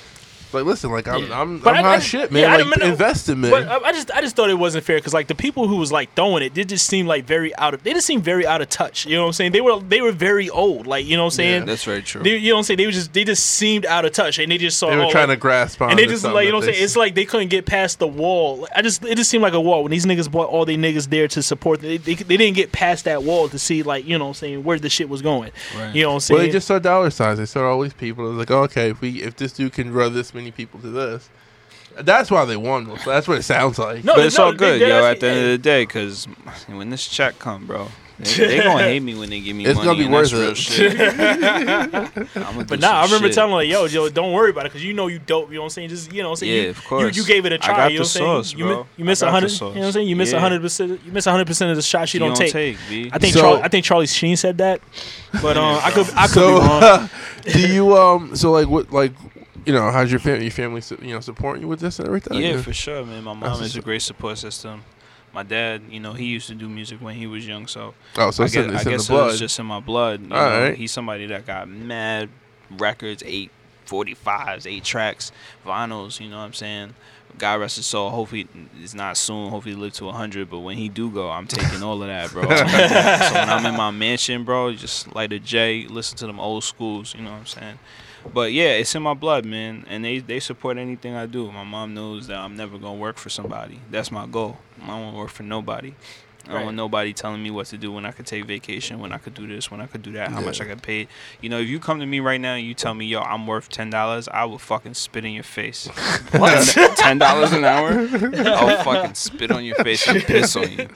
[0.53, 1.40] like listen, like I'm Yeah.
[1.40, 2.59] I'm, But I'm I- hot I- shit, yeah, I man.
[2.61, 3.51] don't like know- invest in me.
[3.51, 5.76] But I, I just I just thought it wasn't fair because like the people who
[5.76, 8.47] was like throwing it, they just seemed like very out of they just seemed very
[8.47, 9.07] out of touch.
[9.07, 9.53] You know what I'm saying?
[9.53, 10.86] They were they were very old.
[10.86, 11.64] Like you know what I'm saying?
[11.66, 12.22] That's very true.
[12.22, 12.78] They, you know what I'm saying?
[12.78, 15.05] They were just they just seemed out of touch and they just saw they were
[15.05, 16.84] oh, trying like- to grasp on and they just like you know what I'm saying.
[16.84, 18.68] It's like they couldn't get past the wall.
[18.74, 21.09] I just it just seemed like a wall when these niggas brought all they niggas
[21.11, 21.80] there to support.
[21.80, 24.34] They, they, they didn't get past that wall to see like you know what I'm
[24.34, 25.51] saying where the shit was going.
[25.76, 25.94] Right.
[25.94, 26.38] You know what I'm saying?
[26.38, 27.38] Well, they just saw dollar signs.
[27.38, 28.26] They saw all these people.
[28.26, 30.78] It was like, oh, okay, if we if this dude can run this many people
[30.80, 31.28] to this,
[31.99, 32.87] that's why they won.
[33.01, 34.05] So that's what it sounds like.
[34.05, 35.05] No, but it's no, all good, they yo.
[35.05, 36.26] At the end of the day, because
[36.68, 39.76] when this check come, bro, they, they gonna hate me when they give me It's
[39.76, 39.87] money.
[39.87, 40.37] gonna be and worth it.
[40.39, 41.01] Real shit.
[42.37, 43.34] I'ma But nah, I remember shit.
[43.34, 45.49] telling like, yo, yo, don't worry about it because you know you dope.
[45.51, 45.89] You know what I'm saying?
[45.91, 46.55] Just you know what I'm saying?
[46.57, 47.16] Yeah, you, of course.
[47.16, 47.74] You, you gave it a try.
[47.74, 48.26] I got you know the saying?
[48.45, 48.87] sauce, you, bro.
[48.97, 49.51] you miss I a hundred.
[49.51, 49.74] You sauce.
[49.74, 50.09] know what I'm saying?
[50.09, 50.41] You miss a Yeah.
[50.41, 51.01] hundred percent.
[51.05, 52.76] You miss a hundred percent of the shots you, You don't, take.
[53.12, 54.80] I think So- Charlie, I think Charlie Sheen said that,
[55.43, 57.11] but um, I could I could So, be wrong.
[57.53, 58.37] do you um?
[58.37, 59.12] So like what like,
[59.66, 60.44] you know, how's your family?
[60.44, 62.40] Your family, you know, supporting you with this and everything?
[62.40, 63.24] Yeah, for sure, man.
[63.24, 64.84] My mom That's is a great support system.
[65.34, 68.30] My dad, you know, he used to do music when he was young, so Oh,
[68.30, 70.22] so I guess, in, I guess it was just in my blood.
[70.22, 70.60] You All know?
[70.62, 70.74] right.
[70.74, 72.30] He's somebody that got mad
[72.70, 73.50] records, eight
[73.84, 75.32] forty fives, eight tracks,
[75.64, 76.20] vinyls.
[76.20, 76.94] You know what I'm saying?
[77.38, 78.08] God rest his soul.
[78.08, 78.48] Hopefully
[78.82, 79.50] it's not soon.
[79.50, 80.48] Hopefully he live to hundred.
[80.48, 82.42] But when he do go, I'm taking all of that, bro.
[82.56, 86.64] so when I'm in my mansion, bro, just light a J, listen to them old
[86.64, 87.14] schools.
[87.14, 87.78] You know what I'm saying?
[88.32, 91.50] But yeah, it's in my blood, man, and they they support anything I do.
[91.50, 93.80] My mom knows that I'm never gonna work for somebody.
[93.90, 94.58] That's my goal.
[94.82, 95.94] I don't work for nobody.
[96.47, 96.64] I don't Right.
[96.66, 99.34] want nobody telling me what to do when I could take vacation, when I could
[99.34, 101.09] do this, when I could do that, how much I could pay.
[101.40, 103.47] You know, if you come to me right now and you tell me, yo, I'm
[103.47, 105.88] worth ten dollars, I will fucking spit in your face.
[106.36, 106.64] What?
[106.97, 107.90] Ten dollars an hour?
[108.47, 110.88] I'll fucking spit on your face and piss on you.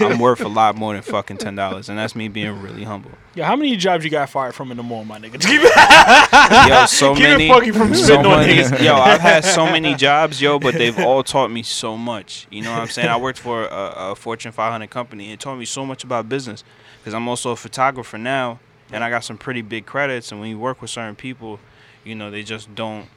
[0.00, 3.10] I'm worth a lot more than fucking ten dollars, and that's me being really humble.
[3.34, 5.40] Yo, how many jobs you got fired from in the mall, my nigga?
[5.40, 8.84] Keep it- Yo, so Keep many, funky from so spitting on many.
[8.84, 12.46] Yo, I've had so many jobs, yo, but they've all taught me so much.
[12.50, 13.08] You know what I'm saying?
[13.08, 14.97] I worked for a, a Fortune 500 company.
[15.12, 16.64] And It taught me so much about business
[16.98, 18.58] because I'm also a photographer now,
[18.92, 20.32] and I got some pretty big credits.
[20.32, 21.60] And when you work with certain people,
[22.04, 23.08] you know, they just don't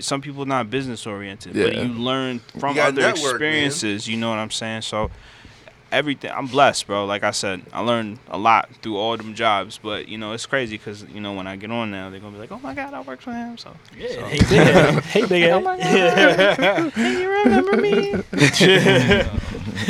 [0.00, 3.20] some people not business oriented, but you learn from gotta other network, man.
[3.20, 4.08] experiences.
[4.08, 4.82] You know what I'm saying?
[4.82, 5.10] So
[5.92, 7.04] everything, I'm blessed, bro.
[7.06, 9.78] Like I said, I learned a lot through all them jobs.
[9.82, 12.32] But you know, it's crazy because you know when I get on now, they're gonna
[12.32, 15.26] be like, "Oh my god, I worked for him." So Yeah, so- hey big hey
[15.26, 15.52] big head.
[15.52, 18.14] Oh my god, hey, you remember me?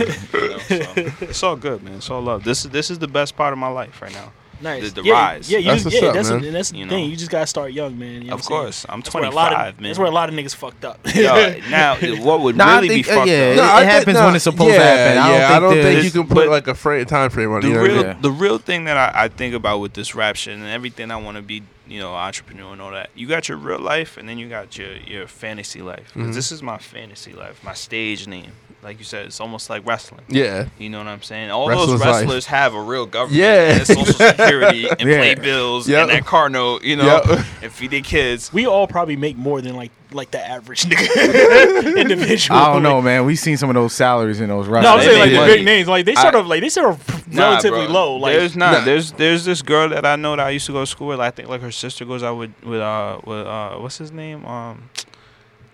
[0.00, 1.94] You know, so it's all good, man.
[1.94, 2.44] It's all love.
[2.44, 4.32] This is this is the best part of my life right now.
[4.62, 4.92] Nice.
[4.92, 5.50] The- the yeah, rise.
[5.50, 6.42] Yeah, you That's just, what's yeah, up, that's man.
[6.42, 7.04] what- that's the You thing.
[7.04, 7.10] know.
[7.10, 8.22] You just gotta start young, man.
[8.22, 8.60] You know Of what I'm saying?
[8.62, 9.88] course, I'm That's where a lot 25, of man.
[9.90, 11.00] that's where a lot of niggas fucked up.
[11.14, 13.40] Yo, now what would Nah, I really be think, uh, fucked yeah, up?
[13.52, 15.18] it- No, I think- happens no, when it's supposed to yeah, happen.
[15.18, 17.50] I don't yeah, think I don't think you can put like a frame, time frame
[17.52, 17.62] on it.
[17.62, 18.02] the you know what I real?
[18.04, 18.16] Yeah.
[18.20, 21.16] the real thing that I, I think about with this rap shit and everything I
[21.16, 24.28] want to be you know entrepreneur and all that you got your real life and
[24.28, 26.34] then you got your your fantasy life 'Cause Mhm.
[26.34, 28.52] this is my fantasy life my stage name
[28.82, 30.68] like you said it's almost like wrestling Yeah.
[30.78, 32.08] you know what I'm saying all Wrestler's those life.
[32.22, 33.76] wrestlers have a real government Yeah.
[33.78, 35.20] and social security and Yeah.
[35.20, 36.02] pay bills Yep.
[36.02, 37.44] and that car note you know Yep.
[37.62, 41.96] and feed their kids we all probably make more than like like the average nigga
[41.96, 42.58] individual.
[42.58, 43.24] I don't know, man.
[43.26, 45.64] We seen some of those salaries in those No, I'm saying like make the big
[45.64, 47.92] names, like they sort I- of like they sort of Nah, relatively bro.
[47.94, 48.16] low.
[48.16, 48.84] Like there's not Nah.
[48.84, 51.20] there's there's this girl that I know that I used to go to school with.
[51.20, 54.44] I think like her sister goes out with with uh with uh what's his name
[54.46, 54.90] um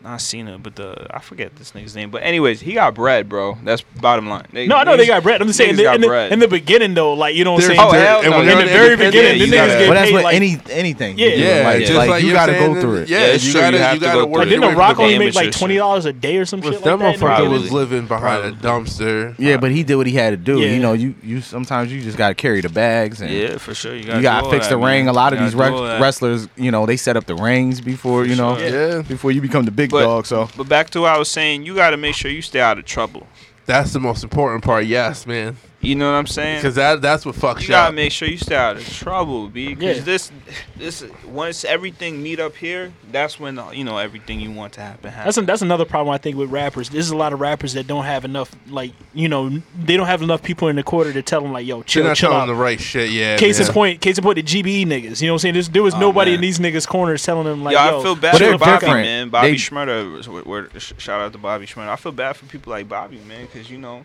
[0.06, 2.10] not Cena but the I forget this nigga's name.
[2.10, 3.58] But anyways, he got bread, bro.
[3.64, 4.46] That's bottom line.
[4.52, 5.40] They, no, I know they got bread.
[5.40, 7.62] I'm just saying in the, in, the, in the beginning though, like you know what
[7.64, 7.80] I'm saying.
[7.82, 9.94] Oh, hell and no, when in the very beginning, you the niggas gotta- get But
[9.94, 11.18] that's paid what like any anything.
[11.18, 11.26] Yeah.
[11.28, 11.44] you.
[11.44, 13.08] Yeah, like, just like, like you got to go through it.
[13.08, 14.50] Yeah, Yeah, it's you true, gotta you you gotta go work through Like, it.
[14.50, 16.82] didn't the Rock only the make like twenty dollars a day or some Well, shit
[16.84, 19.34] that motherfucker was living behind a dumpster.
[19.38, 20.60] Yeah, but he did what he had to do.
[20.60, 20.68] Yeah.
[20.72, 23.74] You know, you you sometimes you just got to carry the bags and Yeah, for
[23.74, 23.94] sure.
[23.94, 25.08] You gotta fix the ring.
[25.08, 28.56] A lot of these wrestlers, you know, they set up the rings before you know.
[28.56, 29.02] Yeah.
[29.02, 30.26] before you become the big But- dog.
[30.26, 32.60] So But back to what I was saying, you got to make sure you stay
[32.60, 33.26] out of trouble.
[33.66, 34.86] That's the most important part.
[34.86, 35.56] Yes, man.
[35.82, 36.58] You know what I'm saying?
[36.58, 37.94] Because that that's what fucks you you gotta up.
[37.94, 39.74] make sure you stay out of trouble, b.
[39.74, 40.04] Because Yeah.
[40.04, 40.32] this,
[40.76, 44.80] this, once everything meet up here, that's when uh, you know everything you want to
[44.80, 45.10] happen.
[45.12, 45.26] happen.
[45.26, 46.88] That's a, that's another problem I think with rappers.
[46.88, 50.22] There's a lot of rappers that don't have enough like you know they don't have
[50.22, 52.46] enough people in the quarter to tell them like yo You're not chill telling out.
[52.46, 53.10] the right shit.
[53.10, 53.36] Yeah.
[53.36, 53.68] Case man.
[53.68, 55.20] in point, case in point, the GBE niggas.
[55.20, 55.54] You know what I'm saying?
[55.54, 56.36] There's, there was Oh, nobody man.
[56.36, 59.04] in these niggas' corners telling them like, Yo, yo, I feel bad for Bobby, different.
[59.06, 59.28] man.
[59.28, 61.88] Bobby They- Schmurder, was- word- word- sh- shout out to Bobby Shmurda.
[61.90, 64.04] I feel bad for people like Bobby, man, because you know,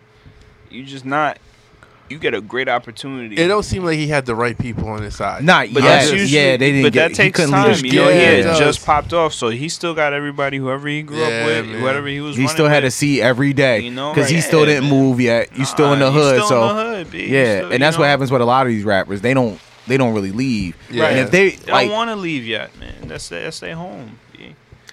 [0.70, 1.38] you just not,
[2.12, 3.36] you get a great opportunity.
[3.38, 5.44] It don't seem like he had the right people on his side.
[5.44, 5.90] not But yet.
[5.90, 7.08] that's usually, yeah, they didn't But get.
[7.10, 7.76] that takes time.
[7.84, 11.02] You know, Yeah, he had just popped off, so he still got everybody, whoever he
[11.02, 11.82] grew Yeah, up with, man.
[11.82, 12.36] whatever he was.
[12.36, 12.94] He running still had with.
[12.94, 14.14] to see every day You know?
[14.14, 15.00] because he still Yeah, didn't man.
[15.00, 15.50] move yet.
[15.58, 17.28] You still in the hood, still so in the hood, B.
[17.28, 18.10] Yeah, still- and you that's what know?
[18.10, 19.22] happens with a lot of these rappers.
[19.22, 20.76] They don't they don't really leave.
[20.92, 21.06] Yeah.
[21.06, 22.94] And if they, They like, don't want to leave yet, man.
[23.08, 24.20] That's that's their home.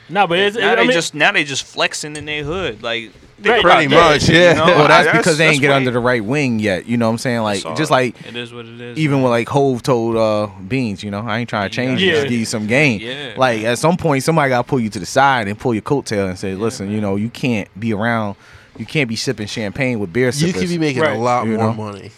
[0.08, 0.14] B.
[0.14, 2.82] nah, but it's, now I they mean, just now they just flexing in their hood,
[2.82, 3.60] like think Right.
[3.60, 4.52] about Pretty that, much, you yeah.
[4.54, 4.66] know?
[4.66, 6.86] well, that's I- because they that's ain't get under the right wing yet.
[6.86, 7.40] You know what I'm saying?
[7.42, 8.98] Like that's just like it is what it is.
[8.98, 9.22] even man.
[9.24, 12.24] with like Hov told uh Beans, you know, I ain't trying to change you, just
[12.28, 13.00] give you some game.
[13.00, 13.34] Yeah.
[13.36, 15.82] Like at some point, somebody got to pull you to the side and pull your
[15.82, 18.34] coattail and say, "Listen, you know, you can't be around,
[18.76, 21.16] you can't be sipping champagne with beer You could be making Right.
[21.16, 21.72] a lot You more know?
[21.74, 22.10] money.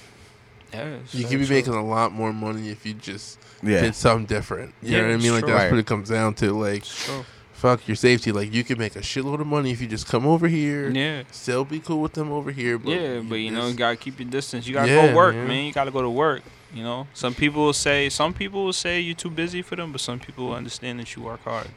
[0.73, 1.57] Yeah, You could be true.
[1.57, 4.73] making a lot more money if you just yeah, did something different.
[4.83, 5.33] You Yeah, know what I mean?
[5.35, 6.53] Like that's what it comes down to.
[6.53, 7.25] Like, It's true.
[7.61, 8.33] Fuck your safety.
[8.33, 10.91] Like you can make a shitload of money if you just come over here.
[10.91, 11.23] Yeah.
[11.31, 12.79] Still be cool with them over here.
[12.79, 14.67] But Yeah, but you know, you gotta keep your distance.
[14.67, 15.49] You gotta Yeah, go work, man.
[15.49, 15.65] man.
[15.67, 16.43] You gotta go to work.
[16.73, 19.93] You know, some people will say, some people will say you're too busy for them,
[19.93, 21.69] but some people will understand that you work hard.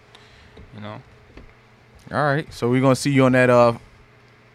[0.75, 1.01] You know,
[2.11, 2.51] all right.
[2.53, 3.73] So we're gonna see you on that uh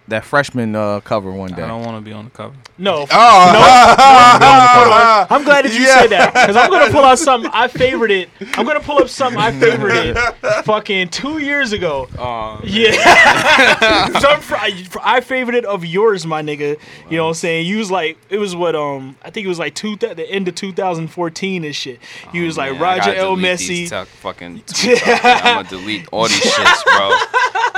[0.08, 1.62] that freshman uh cover one day.
[1.62, 2.54] I don't want to be on the cover.
[2.78, 3.06] no.
[3.10, 6.00] Oh, I'm glad that you Yeah.
[6.00, 8.28] said that because I'm gonna pull out something I favorited.
[8.56, 10.16] I'm gonna pull up something I favorited
[10.64, 12.08] fucking two years ago.
[12.18, 16.78] Oh, Yeah, Some fr- I I favorited of yours, my nigga.
[17.10, 17.66] You know what I'm saying?
[17.66, 20.28] You was like, it was what um, I think it was like two th- the
[20.28, 22.00] end of 2014 and shit.
[22.32, 23.36] You was like Roger L.
[23.36, 23.88] Messi.
[24.06, 25.44] fucking tweets out.
[25.44, 27.10] I'm gonna delete all these shits, bro.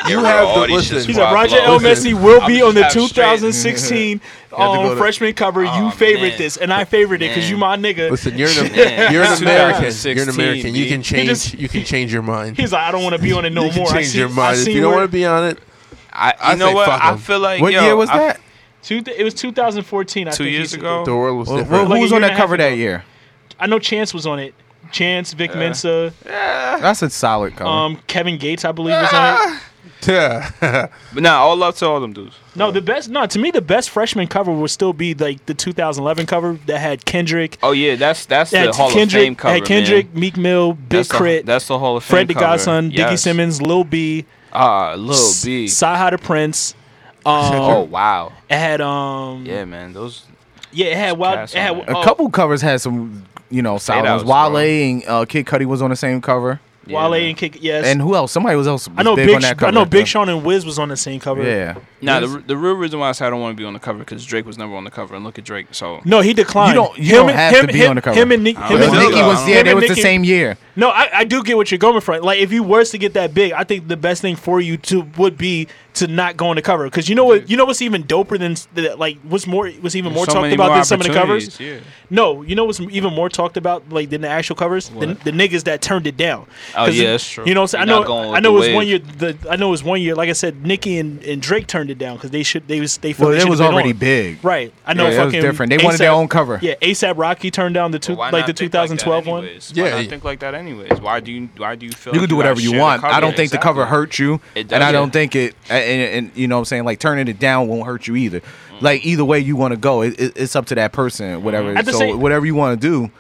[0.05, 0.97] Get You have of all to these listen.
[0.97, 1.59] shits He's before like Roger.
[1.61, 1.81] L.
[1.81, 5.63] Messi will I'm be on the 2016 had to um, to- freshman cover.
[5.63, 6.39] You Oh, favorite man.
[6.39, 8.11] this, and I favored it because you my nigga.
[8.11, 8.57] Listen, you're an,
[9.13, 9.93] you're an American.
[10.17, 10.75] You're an American.
[10.75, 11.29] You can change.
[11.29, 12.57] just- you can change your mind.
[12.57, 13.91] He's like, I don't want to be on it no you can more.
[13.91, 15.59] I change see, your I mind if you don't want to be on it.
[16.13, 16.87] I, you I know say what?
[16.89, 17.19] fuck I 'em.
[17.19, 18.41] feel like what yo, year was I- that?
[18.83, 20.27] Two, it was 2014.
[20.27, 21.05] I Two think years ago?
[21.05, 21.89] The world was Well, different.
[21.89, 23.05] who was year on that cover that year?
[23.59, 24.55] I know Chance was on it.
[24.91, 27.69] Chance, Vic Mensa, That's a solid cover.
[27.71, 29.61] um, Kevin Gates, I believe was on it.
[30.07, 30.51] Yeah.
[31.13, 32.37] But nah, all love to all them dudes.
[32.55, 33.09] No, the best.
[33.11, 36.79] No, to me, the best freshman cover would still be like the 2011 cover that
[36.79, 37.59] had Kendrick.
[37.63, 40.21] Oh yeah, that's that's That the Hall Kendrick, of Fame cover, had Kendrick, man.
[40.21, 42.35] Meek Mill, Big That's the- Crit, that's the Hall of Fame Fred the.
[42.35, 43.23] Godson, Diggy Yes.
[43.23, 45.09] Simmons, Lil B, Ah, Lil
[45.45, 45.67] B.
[45.67, 46.75] CyHi the Prynce.
[47.27, 48.33] Um, Oh wow.
[48.49, 49.93] it had um, Yeah, man.
[49.93, 50.25] Those
[50.73, 51.51] yeah, it had wild.
[51.51, 51.91] It had on there.
[51.91, 54.23] a uh, couple covers had some, you know, solid ones.
[54.23, 54.55] outs, bro.
[54.55, 56.61] Wale and uh, Kid Cudi was on the same cover.
[56.87, 57.63] Yeah, Wale and Kick.
[57.63, 58.33] Yes, And who else?
[58.33, 58.89] Somebody was else.
[58.89, 59.35] Was I know big, Big.
[59.37, 59.67] on that Sh- cover.
[59.67, 60.07] I know Big too.
[60.07, 61.43] Sean and Wiz was on the same cover.
[61.43, 61.77] Yeah.
[62.01, 63.79] Nah, the, the real reason why I said I don't want to be on the
[63.79, 65.67] cover because Drake was never on the cover, and look at Drake.
[65.73, 66.71] So No, he declined.
[66.71, 68.19] You don't- you him don't and, have him, to be him, on the cover.
[68.19, 68.57] Him and Nick.
[68.57, 68.93] Him and.
[68.93, 70.57] Nicki I was yeah, they and was the same year.
[70.77, 72.19] No, I, I do get what you're going for.
[72.21, 74.79] Like, if you were to get that big, I think the best thing for you
[74.79, 77.65] to would be to not go on the cover because you know what you know
[77.65, 80.77] what's even doper than the, like what's more what's even more so talked about more
[80.77, 81.59] than some of the covers.
[81.59, 81.81] Yeah.
[82.09, 84.89] No, you know what's even more talked about like than the actual covers?
[84.89, 86.47] The, the niggas that turned it down.
[86.83, 87.45] Oh, 'Cause yeah, that's true.
[87.47, 88.01] You know, what I'm You're saying?
[88.01, 88.35] not going I know.
[88.37, 88.99] I know the it was one year.
[88.99, 90.15] The I know it was one year.
[90.15, 92.67] Like I said, Nicki and, and Drake turned it down because they should.
[92.69, 93.97] They was they felt Well, they it was already on.
[93.97, 94.45] big.
[94.45, 94.73] Right.
[94.87, 95.09] I know.
[95.09, 95.71] Yeah, it was different.
[95.71, 96.59] They wanted their own cover.
[96.63, 99.45] Yeah, ASAP Rocky turned down the two But why like the think like 2012 one.
[99.45, 99.73] anyways?
[99.75, 100.09] Yeah, Why not yeah.
[100.11, 101.01] think like that anyways?
[101.01, 103.05] Why do you why do you feel You like can do gotta whatever you want.
[103.05, 103.97] I don't think the cover Exactly.
[103.99, 105.55] hurts you, and I don't think it.
[105.69, 108.41] And, and you know, what I'm saying like turning it down won't hurt you either.
[108.41, 108.83] Mm.
[108.83, 111.43] Like either way you want to go, it, it, it's up to that person.
[111.43, 111.75] Whatever.
[111.75, 111.87] Mm-hmm.
[111.91, 113.11] So same- whatever you want to do,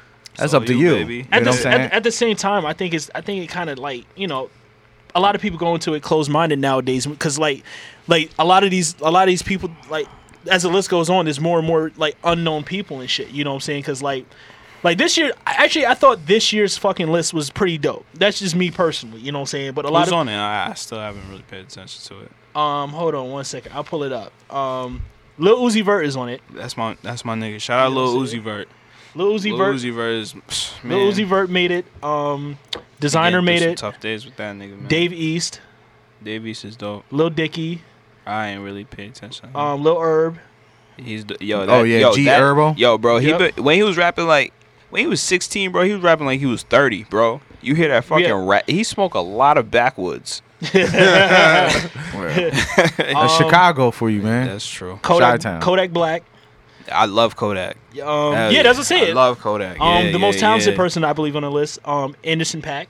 [0.40, 0.94] that's up to you, you.
[0.96, 1.14] baby.
[1.16, 3.20] You At know the, what I'm at, at the same time, I think it's I
[3.20, 4.50] think it kind of like you know,
[5.14, 7.62] a lot of people go into it closed minded nowadays because like
[8.08, 10.06] like a lot of these a lot of these people like
[10.50, 13.28] as the list goes on, there's more and more like unknown people and shit.
[13.30, 13.82] You know what I'm saying?
[13.82, 14.24] Because like
[14.82, 18.06] like this year, actually, I thought this year's fucking list was pretty dope.
[18.14, 19.20] That's just me personally.
[19.20, 19.72] You know what I'm saying?
[19.74, 20.36] But a lot Who's of on it?
[20.36, 22.30] I, I still haven't really paid attention to it.
[22.56, 24.32] um, hold on one second, I'll pull it up.
[24.50, 25.02] Um,
[25.36, 26.40] Lil Uzi Vert is on it.
[26.52, 27.60] That's my that's my nigga.
[27.60, 28.68] Shout out You know Lil Uzi Vert.
[29.14, 29.74] Lil Uzi Lil Vert.
[29.76, 30.98] Uzi Vert is psh, man.
[30.98, 31.84] Lil Uzi Vert made it.
[32.02, 32.58] Um,
[33.00, 33.78] Desiigner Getting through made some it.
[33.78, 34.88] Tough days with that nigga, man.
[34.88, 35.60] Dave East,
[36.22, 37.04] Dave East is dope.
[37.10, 37.82] Lil Dicky,
[38.26, 39.50] I ain't really pay attention.
[39.54, 40.38] um, Lil Herb.
[40.96, 41.60] He's the, yo.
[41.66, 42.76] That, Oh, yeah, yo, G that- Herbo?
[42.78, 43.18] Yo, bro.
[43.18, 43.54] He Yep.
[43.56, 44.52] been, when he was rapping like
[44.90, 45.84] when he was 16, bro.
[45.84, 47.40] He was rapping like he was 30, bro.
[47.62, 48.44] You hear that fucking Yeah.
[48.46, 48.64] rap?
[48.68, 50.42] He smoked a lot of backwoods.
[50.72, 51.74] That's
[53.36, 54.46] Chicago for you, man.
[54.48, 54.98] That's true.
[55.02, 55.60] Kodak, Chi-Town.
[55.62, 56.22] Kodak Black.
[56.90, 57.76] I love Kodak.
[58.02, 59.10] Um, Hell yeah, that's what I said.
[59.10, 59.80] I love Kodak.
[59.80, 60.76] um, Yeah, the most yeah, talented yeah.
[60.76, 61.78] person I believe on the list.
[61.86, 62.86] Um, Anderson .Paak.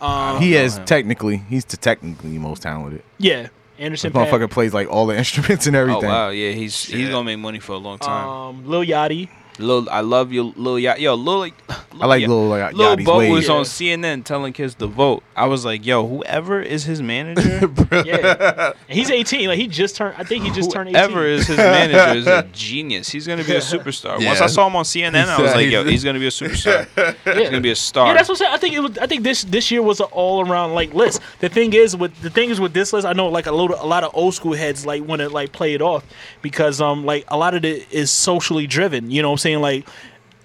[0.00, 3.02] Um, he is technically he's the technically most talented.
[3.18, 4.28] yeah, Anderson .Paak.
[4.30, 6.04] motherfucker plays like all the instruments and everything.
[6.04, 6.10] Oh everything.
[6.10, 8.28] wow, yeah, he's he's gonna make money for a long time.
[8.28, 9.28] Um, Lil Yachty.
[9.60, 11.50] Lil, I love you, Lil Ya- Yo, Lil,
[12.00, 13.30] I like Ya- Lil like, Lil Yachty's Bo ways.
[13.32, 13.54] was Yeah.
[13.54, 15.22] on CNN telling kids to vote.
[15.36, 17.70] I was like, yo, whoever is his manager,
[18.04, 19.48] Yeah, and he's 18.
[19.48, 20.14] Like he just turned.
[20.18, 21.00] I think he just turned 18.
[21.10, 23.08] whoever is his manager is a genius.
[23.08, 24.24] He's gonna be a superstar.
[24.24, 26.86] Once I saw him on CNN, I was like, yo, he's gonna be a superstar.
[27.40, 28.08] He's gonna be a star.
[28.08, 28.52] Yeah, that's what I'm saying.
[28.52, 31.20] I think it was, I think this this year was an all around like list.
[31.40, 33.70] The thing is with the thing is with this list, I know like a lot
[33.78, 36.04] a lot of old school heads like want to like play it off
[36.42, 39.10] because um like a lot of it is socially driven.
[39.10, 39.49] You know what I'm saying?
[39.58, 39.86] Like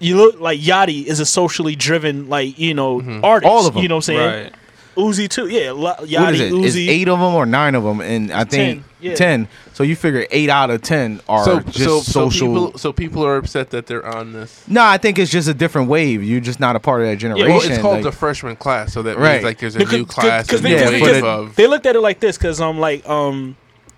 [0.00, 3.48] you look like Yachty is a socially driven like you know artist.
[3.50, 3.82] All of 'em.
[3.82, 4.42] You know what I'm saying?
[4.44, 4.52] right.
[4.96, 5.46] Uzi too.
[5.48, 6.52] Yeah, Lo- Yachty, what is it?
[6.54, 6.88] It's Uzi.
[6.88, 9.14] eight of them or nine of them, and I think 10, yeah.
[9.14, 9.48] ten.
[9.74, 12.48] So you figure eight out of ten are So, just so, so social.
[12.48, 14.64] people, so people are upset that they're on this.
[14.66, 16.24] no, I think it's just a different wave.
[16.24, 17.46] You're just not a part of that generation.
[17.50, 19.32] Well, it's called like- the freshman class, so that Right.
[19.32, 21.56] means like there's a Because- new class, because a they, new Yeah, they, wave of.
[21.56, 23.56] they looked at it like this because I'm um like um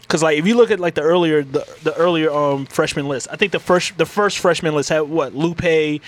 [0.09, 3.29] because like if you look at like the earlier the, the earlier um freshman list,
[3.31, 6.01] I think the first the first freshman list had what Lupe,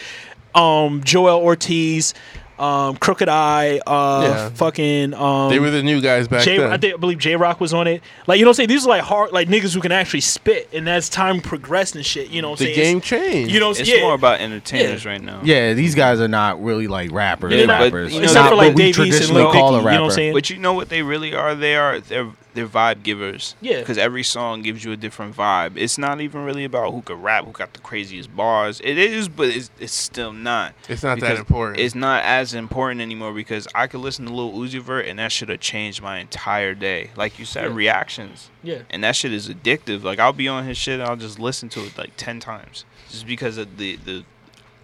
[0.54, 2.14] um Joell Ortiz,
[2.58, 4.48] um Crooked I, uh Yeah.
[4.50, 6.72] fucking um They were the new guys back J, then.
[6.72, 8.02] I, think, I believe Jay Rock was on it.
[8.26, 10.20] Like you know, what I'm saying these are like hard, like niggas who can actually
[10.22, 13.08] spit, and as time progressed and shit, you know, what I'm the saying game It's-
[13.32, 13.52] changed.
[13.54, 14.00] You know, what I'm It's saying?
[14.02, 15.40] yeah, more about entertainers right now.
[15.44, 17.52] yeah, these guys are not really like rappers.
[17.54, 19.42] Yeah, but, you know, It's except not for what like we Dave East and traditionally
[19.44, 20.00] Lil call Dicky, a you know rapper.
[20.02, 20.32] what I'm saying?
[20.34, 21.54] But you know what they really are?
[21.54, 23.54] They are they're they're vibe givers.
[23.60, 23.80] Yeah.
[23.80, 25.72] Because every song gives you a different vibe.
[25.76, 28.80] It's not even really about who could rap, who got the craziest bars.
[28.82, 30.74] It is, but it's, it's still not.
[30.88, 31.78] It's not that important.
[31.80, 35.32] It's not as important anymore because I could listen to Lil Uzi Vert and that
[35.32, 37.10] should have changed my entire day.
[37.16, 37.74] Like you said, Yeah.
[37.74, 38.50] reactions.
[38.62, 38.82] yeah.
[38.90, 40.02] And that shit is addictive.
[40.02, 42.84] Like I'll be on his shit and I'll just listen to it like ten times.
[43.10, 44.24] Just because of the the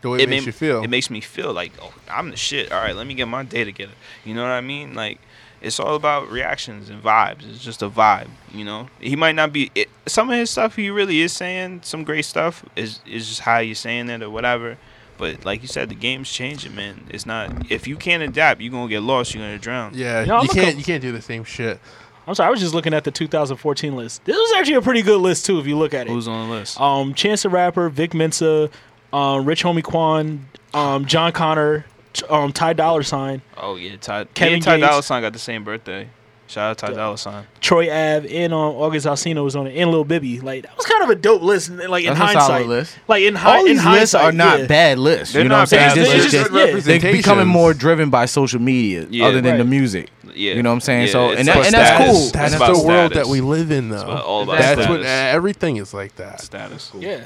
[0.02, 0.82] the way it, makes ma- you feel.
[0.84, 2.70] It makes me feel like, oh, I'm the shit.
[2.70, 3.92] All right, let me get my day together.
[4.24, 4.94] You know what I mean?
[4.94, 5.18] Like,
[5.62, 7.48] it's all about reactions and vibes.
[7.48, 8.28] It's just a vibe.
[8.52, 10.76] You know, he might not be it, some of his stuff.
[10.76, 12.64] He really is saying some great stuff.
[12.76, 14.76] Is is just how you're saying it or whatever.
[15.18, 17.06] But like you said, the game's changing, man.
[17.08, 19.34] It's not if you can't adapt, you're gonna get lost.
[19.34, 19.92] You're gonna drown.
[19.94, 21.80] yeah, No, I'm you can't co- you can't do the same shit.
[22.28, 24.24] I'm sorry, I was just looking at the 2014 list.
[24.24, 26.10] This was actually a pretty good list too, if you look at it.
[26.10, 26.80] Who's on the list?
[26.80, 28.68] Um, Chance the Rapper, Vic Mensa,
[29.12, 30.44] um, Rich Homie Quan,
[30.74, 31.86] um, Jon Connor, t-
[32.28, 34.24] um, Ty Dolla Sign, Oh yeah, Ty.
[34.24, 34.88] Kevin Kevin Ty Gates.
[34.90, 36.08] Dolla Sign got the same birthday.
[36.48, 37.44] Shout out Ty Dolla Sign.
[37.60, 40.38] Troy Ave, and um, August Alsina was on it, and Lil Bibby.
[40.38, 41.70] Like that was kind of a dope list.
[41.70, 42.98] Like in That's a solid hindsight, list.
[43.08, 44.66] like in, hi- All in these hindsight, lists are not yeah.
[44.66, 45.34] bad lists.
[45.34, 46.06] They're you know not what I'm saying?
[46.06, 46.14] lists.
[46.24, 46.98] is They're just just- yeah.
[47.00, 49.26] they're becoming more driven by social media, Yeah.
[49.26, 50.08] other than the music.
[50.36, 51.06] Yeah, You know what I'm saying?
[51.06, 52.06] Yeah, So- and that- and that's status.
[52.12, 52.22] cool.
[52.24, 54.02] It's That's about the world that we live in, though.
[54.02, 54.88] about- all about That's status.
[54.88, 56.42] what uh, everything is like that.
[56.42, 56.92] Status.
[56.96, 57.22] Yeah,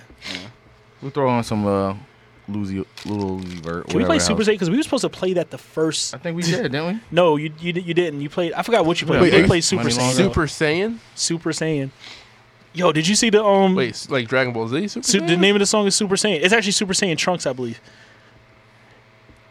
[1.02, 1.94] We'll throw on some uh,
[2.52, 2.76] Lucy,
[3.06, 3.86] Lil Uzi Vert.
[3.86, 4.46] Can we whatever play Super hell.
[4.46, 4.54] Saiyan?
[4.54, 6.14] Because we were supposed to play that the first.
[6.14, 7.00] I think we did, didn't we?
[7.10, 8.20] No, you you, you didn't.
[8.20, 8.52] You played.
[8.52, 9.22] I forgot what you played.
[9.22, 9.98] Wait, you played Super Saiyan.
[9.98, 10.98] Long Super Saiyan.
[11.14, 11.90] Super Saiyan.
[12.72, 13.74] Yo, did you see the um?
[13.74, 14.88] Wait, like Dragon Ball Z.
[14.88, 16.40] Super Su- the name of the song is Super Saiyan.
[16.42, 17.80] It's actually Super Saiyan Trunks, I believe.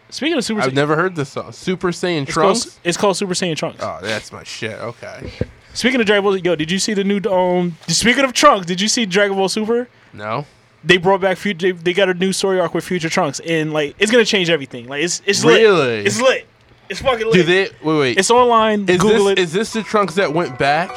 [0.09, 1.51] Speaking of Super Saiyan, I've Saiyan, never heard this song.
[1.51, 2.79] Super Saiyan it's called, Trunks.
[2.83, 3.83] it's called Super Saiyan Trunks.
[3.83, 4.71] Oh, that's my shit.
[4.71, 5.31] Okay.
[5.73, 7.77] Speaking of Dragon Ball, yo, did you see the new um?
[7.87, 9.87] Speaking of Trunks, did you see Dragon Ball Super?
[10.13, 10.45] No.
[10.83, 11.73] They brought back future.
[11.73, 14.87] They got a new story arc with Future Trunks, and like it's gonna change everything.
[14.87, 15.61] Like it's it's lit.
[15.61, 16.05] Really?
[16.05, 16.47] It's lit.
[16.89, 17.33] It's fucking lit.
[17.33, 17.69] Do they?
[17.83, 18.17] Wait, wait.
[18.17, 18.87] It's online.
[18.89, 19.39] is Google this it.
[19.39, 20.89] is this the Trunks that went back?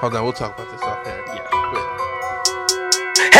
[0.00, 0.82] Hold on, we'll talk about this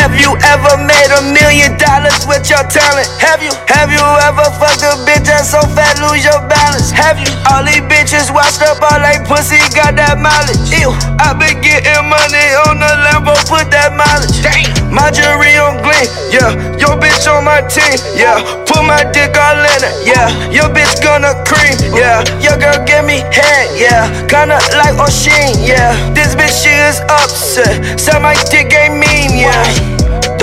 [0.00, 3.06] Have you ever made a million dollars with your talent?
[3.22, 3.54] Have you?
[3.70, 6.90] Have you ever fucked a bitch that's so fat lose your balance?
[6.90, 7.30] Have you?
[7.50, 10.60] All these bitches washed up all they pussy got that mileage.
[10.74, 10.90] Ew.
[11.22, 14.42] I been getting money on the Lambo, put that mileage.
[14.42, 14.84] Damn.
[14.94, 16.54] My jewelry on gleam, yeah.
[16.78, 18.38] Your bitch on my team, yeah.
[18.62, 20.30] Put my dick all in it, yeah.
[20.54, 22.22] Your bitch gonna cream, yeah.
[22.38, 24.06] Your girl give me head, yeah.
[24.30, 25.98] Kinda like O'Sheen, yeah.
[26.14, 29.66] This bitch she is upset, said my dick ain't mean, yeah.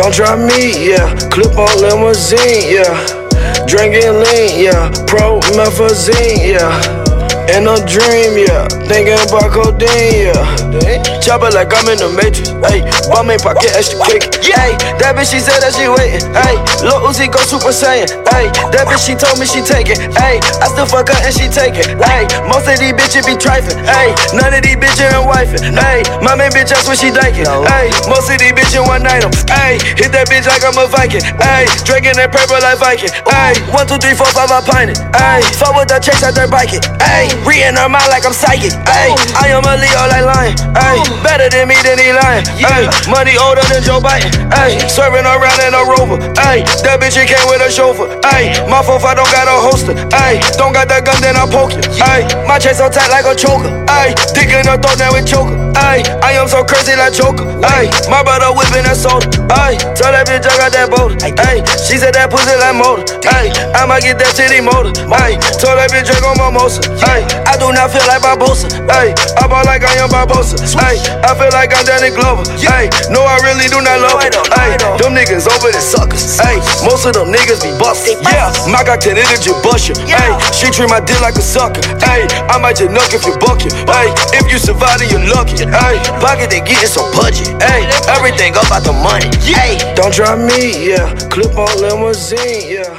[0.01, 1.13] Don't try me, yeah.
[1.29, 3.65] Clip on limousine, yeah.
[3.67, 4.89] Drinking lean, yeah.
[5.05, 7.00] Promethazine, yeah.
[7.49, 8.67] In a dream, yeah.
[8.85, 11.19] Thinking about codeine, yeah.
[11.21, 12.81] Chopper like I'm in the matrix, ayy.
[13.09, 14.75] Bomb in pocket, extra quick, ayy.
[14.99, 16.57] That bitch, she said that she waiting, ayy.
[16.81, 18.49] Lil Uzi go super saiyan, ayy.
[18.73, 20.41] That bitch, she told me she take it, ayy.
[20.61, 22.25] I still fuck her and she take it, ayy.
[22.49, 24.11] Most of these bitches be trifling, ayy.
[24.33, 26.01] None of these bitches ain't wifing, ayy.
[26.23, 27.89] My main bitch, that's what she thinking, ayy.
[28.09, 29.31] Most of these bitches one night 'em,
[29.61, 29.77] ayy.
[29.99, 31.67] Hit that bitch like I'm a Viking, ayy.
[31.85, 33.55] Drinking that purple like Viking, ayy.
[33.71, 35.43] One, two, three, four, five, I pint it, ayy.
[35.59, 36.81] Fuck with the chase out there biking,
[37.13, 37.30] ayy.
[37.47, 39.13] Re in her mind like I'm psychic, ayy.
[39.39, 41.01] I am a Leo like lion, ayy.
[41.23, 42.85] Better than me than lying, ayy.
[43.09, 44.77] Money older than Joe Biden, ayy.
[44.89, 46.63] serving around in a rover, ayy.
[46.83, 48.53] That bitch, she came with a chauffeur, ayy.
[48.69, 50.39] My 4 don't got a holster, ayy.
[50.57, 52.27] Don't got that gun, then I poke you, ayy.
[52.45, 54.13] My chest so tight like a choker, ayy.
[54.35, 56.05] Dick in her throat, now it choker, ayy.
[56.21, 57.89] I am so crazy like Joker, ayy.
[58.09, 59.25] My brother whipping that soda,
[59.63, 59.79] ayy.
[59.95, 61.65] Tell that bitch I got that boulder, ayy.
[61.81, 63.49] She said that pussy like motor, ayy.
[63.73, 65.39] I might get that titty motor, ayy.
[65.57, 67.20] Told that bitch drink on mimosa, ayy.
[67.45, 69.13] I do not feel like Barbosa, ayy.
[69.37, 70.99] I ball like I am Barbosa, ayy.
[71.23, 72.89] I feel like I'm Danny Glover, ayy.
[73.11, 74.77] No, I really do not love it, ayy.
[74.99, 78.53] Them niggas over the suckers, Hey, Most of them niggas be busted, yeah.
[78.69, 80.33] My cock can energy you, ayy.
[80.55, 83.61] She treat my dick like a sucker, Hey, I might just knock if you buck
[83.65, 84.11] it, ayy.
[84.33, 85.99] If you survive, then you're lucky, ayy.
[86.21, 91.11] Pocket they getting so pudgy, Hey, Everything about the money, Hey, Don't try me, yeah.
[91.29, 92.97] Clip on limousine, yeah.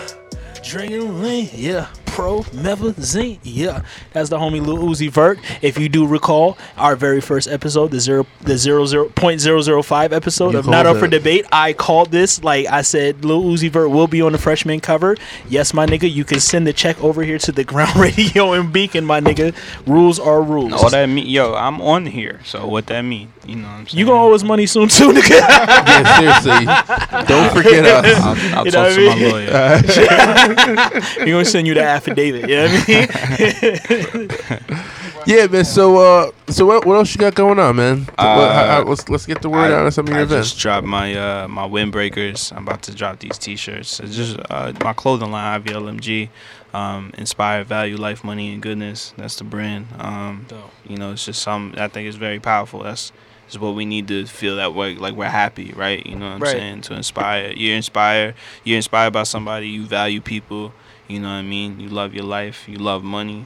[0.62, 1.87] Drinking lean, yeah.
[2.13, 3.83] Promethazine, yeah.
[4.13, 5.39] That's the homie Lil Uzi Vert.
[5.63, 9.61] If you do recall, our very first episode, the zero, the zero zero point zero
[9.63, 11.09] zero five episode You of Not Up for.
[11.09, 13.25] Debate, I called this like I said.
[13.25, 15.17] Lil Uzi Vert will be on the freshman cover.
[15.49, 18.73] Yes, my nigga, you can send the check over here to the Ground Radio and
[18.73, 19.55] Beacon, my nigga.
[19.87, 20.73] Rules are rules.
[20.75, 22.41] All that mean, yo, I'm on here.
[22.45, 23.33] So what that mean?
[23.47, 23.99] You know what I'm saying?
[23.99, 25.41] you gonna owe us money soon too, nigga.
[25.93, 27.27] Yeah, seriously.
[27.27, 28.21] Don't forget us.
[28.23, 29.31] I'll, I'll You talk know to what I my mean?
[29.33, 31.13] lawyer.
[31.25, 32.49] we gonna send you the affidavit.
[32.49, 34.79] You know what I mean?
[35.25, 35.65] Yeah, man.
[35.65, 37.99] So, uh, so what, what else you got going on, man?
[38.07, 40.19] What- Uh, how- how- let's let's get the word I- out on some of your
[40.19, 40.49] I events.
[40.51, 42.51] just dropped my uh my windbreakers.
[42.57, 44.01] I'm about to drop these T-shirts.
[44.01, 46.29] It's just uh, my clothing line, IVLMG,
[46.75, 49.15] um, inspired value, life, money, and goodness.
[49.17, 49.87] That's the brand.
[49.97, 50.47] Um,
[50.89, 52.83] you know, it's just some I think it's very powerful.
[52.83, 53.13] That's
[53.49, 56.05] is what we need to feel that way, like we're happy, right?
[56.05, 56.51] You know what I'm Right.
[56.57, 56.81] saying?
[56.83, 58.35] To inspire, you're inspired.
[58.65, 59.69] You're inspired by somebody.
[59.69, 60.73] You value people.
[61.13, 61.79] You know what I mean?
[61.79, 62.67] You love your life.
[62.67, 63.45] You love money.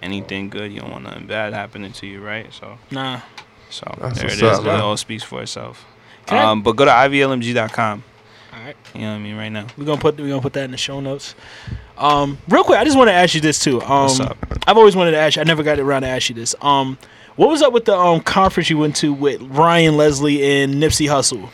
[0.00, 2.46] Anything good, you don't want nothing bad happening to you, right?
[2.54, 2.78] So.
[2.92, 3.20] Nah.
[3.70, 4.42] So That's there it is.
[4.42, 5.84] up, It all speaks for itself.
[6.26, 8.04] Can I- Um, but go to ivlmg.com.
[8.54, 8.76] All right.
[8.94, 9.36] You know what I mean?
[9.36, 9.66] Right now.
[9.76, 11.34] We're gonna put we're gonna put that in the show notes.
[11.98, 13.82] Um, real quick, I just want to ask you this too.
[13.82, 14.36] Um, What's up?
[14.68, 15.42] I've always wanted to ask you.
[15.42, 16.54] I never got around to ask you this.
[16.62, 16.96] Um,
[17.34, 21.08] what was up with the um conference you went to with Ryan Leslie and Nipsey
[21.08, 21.50] Hussle?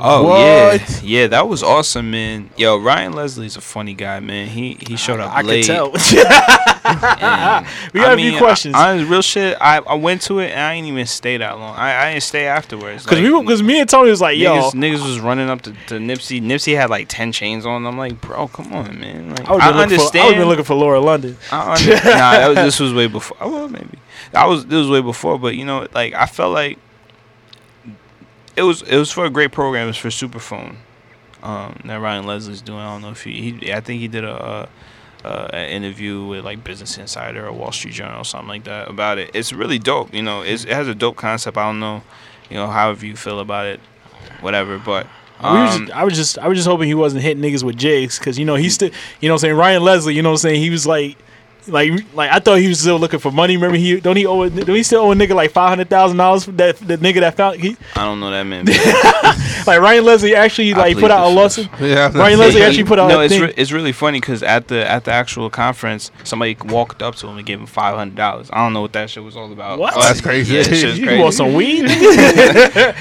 [0.00, 0.80] Oh What?
[0.80, 2.50] yeah, yeah, that was awesome, man.
[2.56, 4.48] Yo, Ryan Leslie's a funny guy, man.
[4.48, 5.66] He he showed up I late.
[5.66, 5.92] could tell.
[6.88, 8.74] We got I a few questions.
[8.74, 9.56] I, I, real shit.
[9.60, 11.74] I, I went to it and I didn't even stay that long.
[11.76, 13.04] I, I didn't stay afterwards.
[13.04, 15.60] Because Like, we because me and Tony was like, yo, Niggas, niggas was running up
[15.62, 16.40] to, to Nipsey.
[16.40, 17.84] Nipsey had like ten chains on.
[17.86, 19.30] I'm like, bro, come on, man.
[19.30, 20.26] Like, I was I, for I understand.
[20.28, 21.36] was been looking for Lauren London.
[21.52, 23.36] I under- nah, that was, this was way before.
[23.40, 23.98] Oh, well, maybe
[24.32, 25.38] that was this was way before.
[25.38, 26.78] But you know, like I felt like
[28.58, 29.84] it was it was for a great program.
[29.84, 30.76] It was for Superphone
[31.42, 32.80] um, that Ryan Leslie's doing.
[32.80, 34.32] I don't know if he, he I think he did a.
[34.32, 34.66] Uh,
[35.24, 38.88] uh, an interview with like Business Insider or Wall Street Journal or something like that
[38.88, 39.32] about it.
[39.34, 40.14] It's really dope.
[40.14, 41.56] You know, it's, it has a dope concept.
[41.56, 42.02] I don't know,
[42.48, 43.80] you know, however you feel about it,
[44.40, 44.78] whatever.
[44.78, 45.06] But
[45.42, 47.76] we Um, just, I was just I was just hoping he wasn't hitting niggas with
[47.76, 48.90] jigs because you know he's still
[49.20, 51.18] you know what I'm saying Ryan Leslie you know what I'm saying he was like
[51.68, 53.56] like like I thought he was still looking for money.
[53.56, 55.88] Remember he don't he owe a- don't he still owe a nigga like five hundred
[55.90, 58.64] thousand dollars for that the nigga that found he I don't know that man.
[59.66, 61.68] like Ryan Leslie actually I like put out a lawsuit.
[61.80, 63.42] Yeah, Ryan Leslie actually put out no, a it's thing.
[63.44, 67.26] re- it's really funny because at the at the actual conference, somebody walked up to
[67.28, 68.48] him and gave him five hundred dollars.
[68.52, 69.78] I don't know what that shit was all about.
[69.78, 69.94] What?
[69.96, 70.54] Oh, That's crazy.
[70.56, 71.84] Yeah, that shit's you want some weed?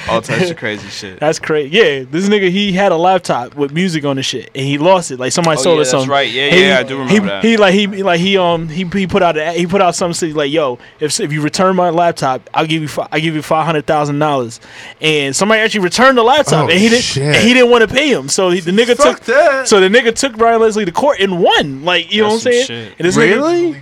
[0.09, 1.20] all types of crazy shit.
[1.20, 1.70] That's crazy.
[1.76, 5.11] Yeah, this nigga he had a laptop with music on the shit and he lost
[5.11, 5.20] it.
[5.20, 6.09] Like somebody Oh, sold yeah, it that's something.
[6.09, 6.30] right.
[6.32, 7.43] Yeah, He- yeah, I do remember he, that.
[7.43, 9.95] He like he like he um Um, he, he put out a, he put out
[9.95, 13.20] something saying, like yo if if you return my laptop I'll give you fi- I
[13.20, 14.60] give you five hundred thousand dollars
[15.01, 17.93] and somebody actually returned the laptop Oh, and he didn't and he didn't want to
[17.93, 19.68] pay him so he, the nigga Fuck took that.
[19.68, 22.39] so the nigga took Brian Leslie to court and won like you know what I'm
[22.39, 22.93] saying shit.
[22.97, 23.82] and this nigga- Really?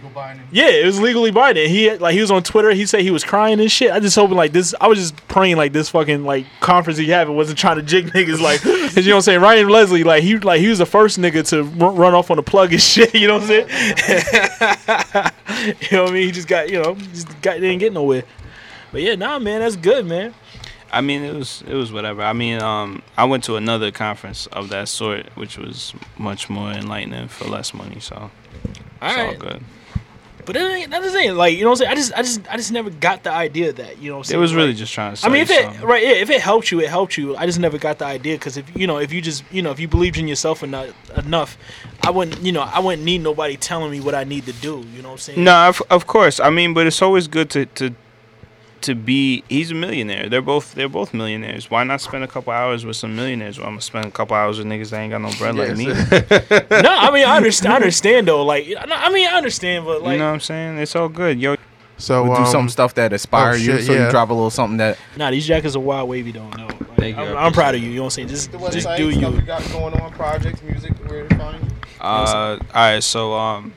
[0.51, 1.69] yeah, it was legally binding.
[1.69, 2.71] He had, like he was on Twitter.
[2.71, 3.91] He said he was crying and shit.
[3.91, 4.73] I just hoping like this.
[4.79, 8.07] I was just praying like this fucking like conference he having wasn't trying to jig
[8.13, 9.41] niggas like 'cause you know what I'm saying.
[9.41, 12.37] Ryan Leslie like he like he was the first nigga to run, run off on
[12.37, 13.13] the plug and shit.
[13.13, 13.67] You know what I'm saying?
[15.81, 16.25] you know what I mean?
[16.27, 18.23] He just got you know just got didn't get nowhere.
[18.91, 20.33] But yeah, nah, man, that's good, man.
[20.91, 22.21] I mean, it was it was whatever.
[22.21, 26.71] I mean, um, I went to another conference of that sort, which was much more
[26.71, 27.99] enlightening for less money.
[27.99, 28.31] So
[29.01, 29.63] it's all good.
[30.45, 31.35] But that ain't, that's the thing.
[31.35, 31.91] Like you know what I'm saying.
[31.91, 33.99] I just I just I just never got the idea of that.
[33.99, 35.25] You know what I'm It was really Like, just trying to.
[35.25, 37.35] I mean, if it right, yeah, if it helped you, it helped you.
[37.35, 39.71] I just never got the idea because if you know, if you just you know,
[39.71, 41.57] if you believed in yourself enough, enough,
[42.03, 44.85] I wouldn't, you know, I wouldn't need nobody telling me what I need to do.
[44.93, 45.43] You know what I'm saying?
[45.43, 46.39] No, of, of course.
[46.39, 47.95] I mean, but it's always good to to
[48.85, 49.43] to be.
[49.49, 50.29] He's a millionaire.
[50.29, 51.69] They're both they're both millionaires.
[51.69, 53.57] Why not spend a couple hours with some millionaires?
[53.57, 55.75] Well, I'm gonna spend a couple hours with niggas that ain't got no bread like
[55.75, 55.85] me.
[55.87, 57.73] no, I mean, I understand.
[57.73, 58.43] I understand though.
[58.43, 60.77] Like, I mean, I understand, but like, you know what I'm saying?
[60.77, 61.55] It's all good, yo.
[61.97, 64.05] So We'll do um, some stuff that inspire oh, you, shit, so yeah.
[64.05, 64.97] you drop a little something that.
[65.15, 66.31] nah, these jackets are wild wavy.
[66.31, 66.67] Don't know.
[66.67, 67.89] Like, Thank you, I'm, I I'm proud of you.
[67.89, 68.27] You know what I'm saying?
[68.27, 69.39] Just, The just website, do stuff you.
[69.39, 71.69] you got going on, projects, music, where to find you.
[72.01, 73.73] Uh, all right, so um,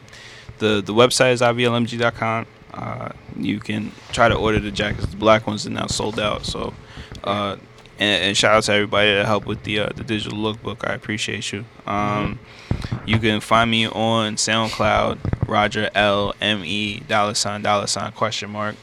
[0.58, 2.46] the the website is ivlmg.com.
[2.78, 5.06] Uh, you can try to order the jackets.
[5.06, 6.46] The black ones are now sold out.
[6.46, 6.74] So,
[7.24, 7.56] uh,
[7.98, 10.88] and, and shout out to everybody that helped with the uh, the digital lookbook.
[10.88, 11.64] I appreciate you.
[11.86, 12.38] Um,
[13.04, 18.50] you can find me on SoundCloud, Roger L M E dollar sign dollar sign question
[18.50, 18.76] mark.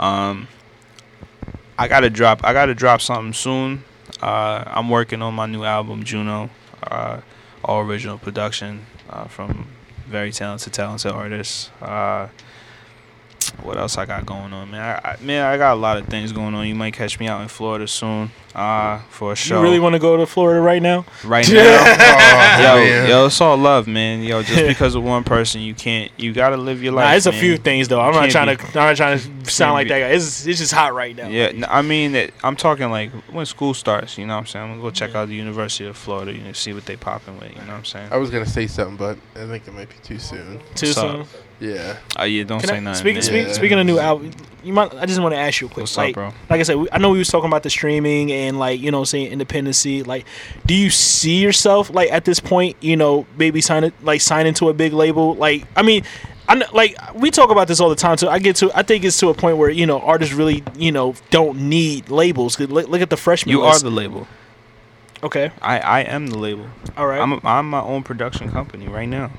[0.00, 0.48] Um,
[1.78, 2.44] I gotta drop.
[2.44, 3.84] I gotta drop something soon.
[4.20, 6.50] Uh, I'm working on my new album, Juno.
[6.82, 7.20] Uh,
[7.64, 8.86] all original production
[9.28, 9.68] from
[10.06, 11.70] very talented, talented artists.
[13.62, 14.80] What else I got going on, man?
[14.80, 16.66] I, I, man, I got a lot of things going on.
[16.66, 19.56] You might catch me out in Florida soon uh, for a show.
[19.56, 21.04] You really want to go to Florida right now?
[21.24, 21.58] right now?
[21.58, 23.08] Oh, yo, man.
[23.08, 24.22] yo, it's all love, man.
[24.22, 26.10] Yo, just because of one person, you can't.
[26.16, 27.04] You gotta live your life.
[27.10, 28.00] Nah, it's a few things though.
[28.00, 28.80] I'm You not trying can't to.
[28.80, 30.08] I'm not trying to sound like be- that guy.
[30.08, 31.28] It's it's just hot right now.
[31.28, 34.16] Yeah, n- I mean, it, I'm talking like when school starts.
[34.18, 34.64] You know what I'm saying?
[34.64, 36.32] I'm gonna go check out the University of Florida.
[36.32, 37.50] You know, see what they popping with.
[37.50, 38.08] You know what I'm saying?
[38.12, 40.60] I was gonna say something, but I think it might be too soon.
[40.76, 41.26] Too What's up?
[41.26, 41.40] soon.
[41.60, 41.96] Yeah.
[42.16, 43.00] Oh yeah, don't Can say I, nothing.
[43.00, 43.52] speaking, speak, Yeah.
[43.52, 44.30] speaking of new album,
[44.62, 44.94] you might.
[44.94, 45.82] I just want to ask you a quick.
[45.84, 46.26] What's up, like, bro?
[46.48, 48.90] Like I said, we, I know we was talking about the streaming and like you
[48.92, 50.02] know I'm saying independency.
[50.04, 50.24] Like,
[50.66, 52.76] do you see yourself like at this point?
[52.80, 55.34] You know, maybe sign it like sign into a big label.
[55.34, 56.04] Like, I mean.
[56.50, 58.26] I know, like we talk about this all the time too.
[58.26, 60.90] I get to, I think it's to a point where you know artists really, you
[60.90, 62.56] know, don't need labels.
[62.56, 63.50] 'Cause Look, look at the freshman.
[63.50, 64.26] You are the label.
[65.22, 65.50] okay.
[65.60, 66.64] I, I am the label.
[66.96, 67.20] All right.
[67.20, 69.30] I'm I'm my own production company right now.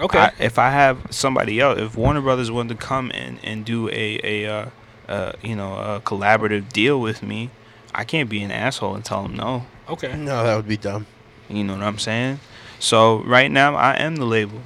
[0.00, 0.18] Okay.
[0.18, 3.88] I, if I have somebody else, if Warner Brothers wanted to come in and do
[3.90, 4.70] a a uh,
[5.08, 7.50] uh, you know a collaborative deal with me,
[7.94, 9.66] I can't be an asshole and tell them no.
[9.88, 10.16] okay.
[10.16, 11.06] No, that would be dumb.
[11.48, 12.40] You know what I'm saying?
[12.78, 14.60] So right now I am the label.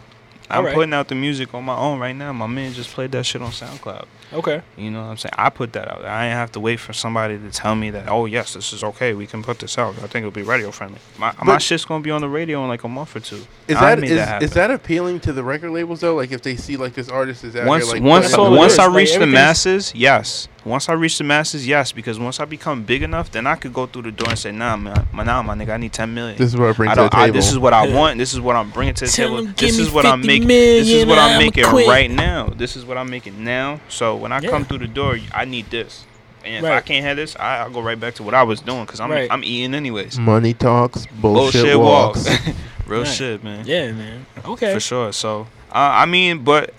[0.50, 0.74] I'm Alright.
[0.74, 2.32] putting out the music on my own right now.
[2.32, 4.06] My man just played that shit on SoundCloud.
[4.32, 4.62] Okay.
[4.76, 5.34] You know what I'm saying?
[5.36, 6.02] I put that out.
[6.02, 6.10] there.
[6.10, 8.08] I ain't have to wait for somebody to tell me that.
[8.08, 9.14] Oh yes, this is okay.
[9.14, 9.94] We can put this out.
[9.98, 10.98] I think it'll be radio friendly.
[11.18, 13.44] My my shit's gonna be on the radio in like a month or two.
[13.68, 14.10] Is I that made
[14.42, 16.14] is, that appealing to the record labels though?
[16.16, 18.52] Like if they see like this artist is out once here, like once That's all
[18.52, 18.78] it once is.
[18.78, 20.48] I Like, reach the masses, yes.
[20.64, 21.92] Once I reach the masses, yes.
[21.92, 24.50] Because once I become big enough, then I could go through the door and say,
[24.50, 26.38] Nah, man, my nah, my nigga, I need ten million.
[26.38, 27.14] this is what I bring I to the don't.
[27.14, 27.34] I, table.
[27.36, 28.16] this is what I want.
[28.18, 29.38] This is what I'm bringing to the Tell table.
[29.40, 30.48] 'em, This give is what I'm 50 making.
[30.48, 31.86] This is what I'm making quit.
[31.86, 32.46] right now.
[32.48, 33.78] This is what I'm making now.
[33.90, 34.50] So when I Yeah.
[34.50, 36.04] come through the door, I need this.
[36.44, 38.60] And if I can't have this, I, I'll go right back to what I was
[38.60, 39.28] doing because I'm Right.
[39.30, 40.18] I'm eating anyways.
[40.18, 42.28] Money talks, bullshit, walks.
[42.86, 43.08] Real Right.
[43.08, 43.64] shit, man.
[43.66, 44.26] Yeah, man.
[44.44, 44.74] Okay.
[44.74, 45.12] For sure.
[45.12, 46.74] So uh, I mean, but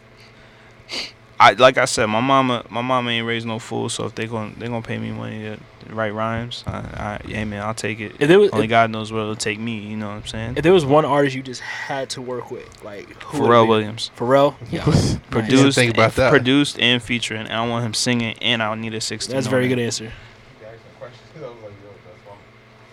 [1.39, 3.89] I like I said, my mama, my mama ain't raised no fool.
[3.89, 7.27] So if they gon' they gonna pay me money to, to write rhymes, I, I,
[7.27, 8.15] hey man, I'll take it.
[8.19, 9.79] If there was, Only if, God knows where it'll take me.
[9.79, 10.53] You know what I'm saying?
[10.57, 13.69] if there was one artist you just had to work with, like who Pharrell be?
[13.69, 14.55] Williams, Pharrell.
[14.71, 14.83] Yeah.
[15.29, 16.29] produced, think about that.
[16.29, 17.41] produced and featuring.
[17.41, 19.33] And I want him singing, and I need a 16.
[19.33, 20.11] That's a very good answer.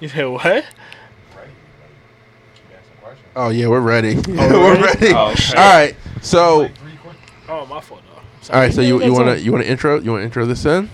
[0.01, 0.67] You said what?
[3.35, 4.17] Oh yeah, we're ready.
[4.17, 5.13] Oh, we're ready.
[5.15, 5.57] Oh, shit.
[5.57, 5.97] All right.
[6.21, 6.69] So,
[7.49, 8.02] Oh, my fault.
[8.49, 8.55] Though.
[8.55, 8.67] all Sorry.
[8.67, 8.75] right.
[8.75, 10.89] So you you wanna you want to intro you want to intro this in?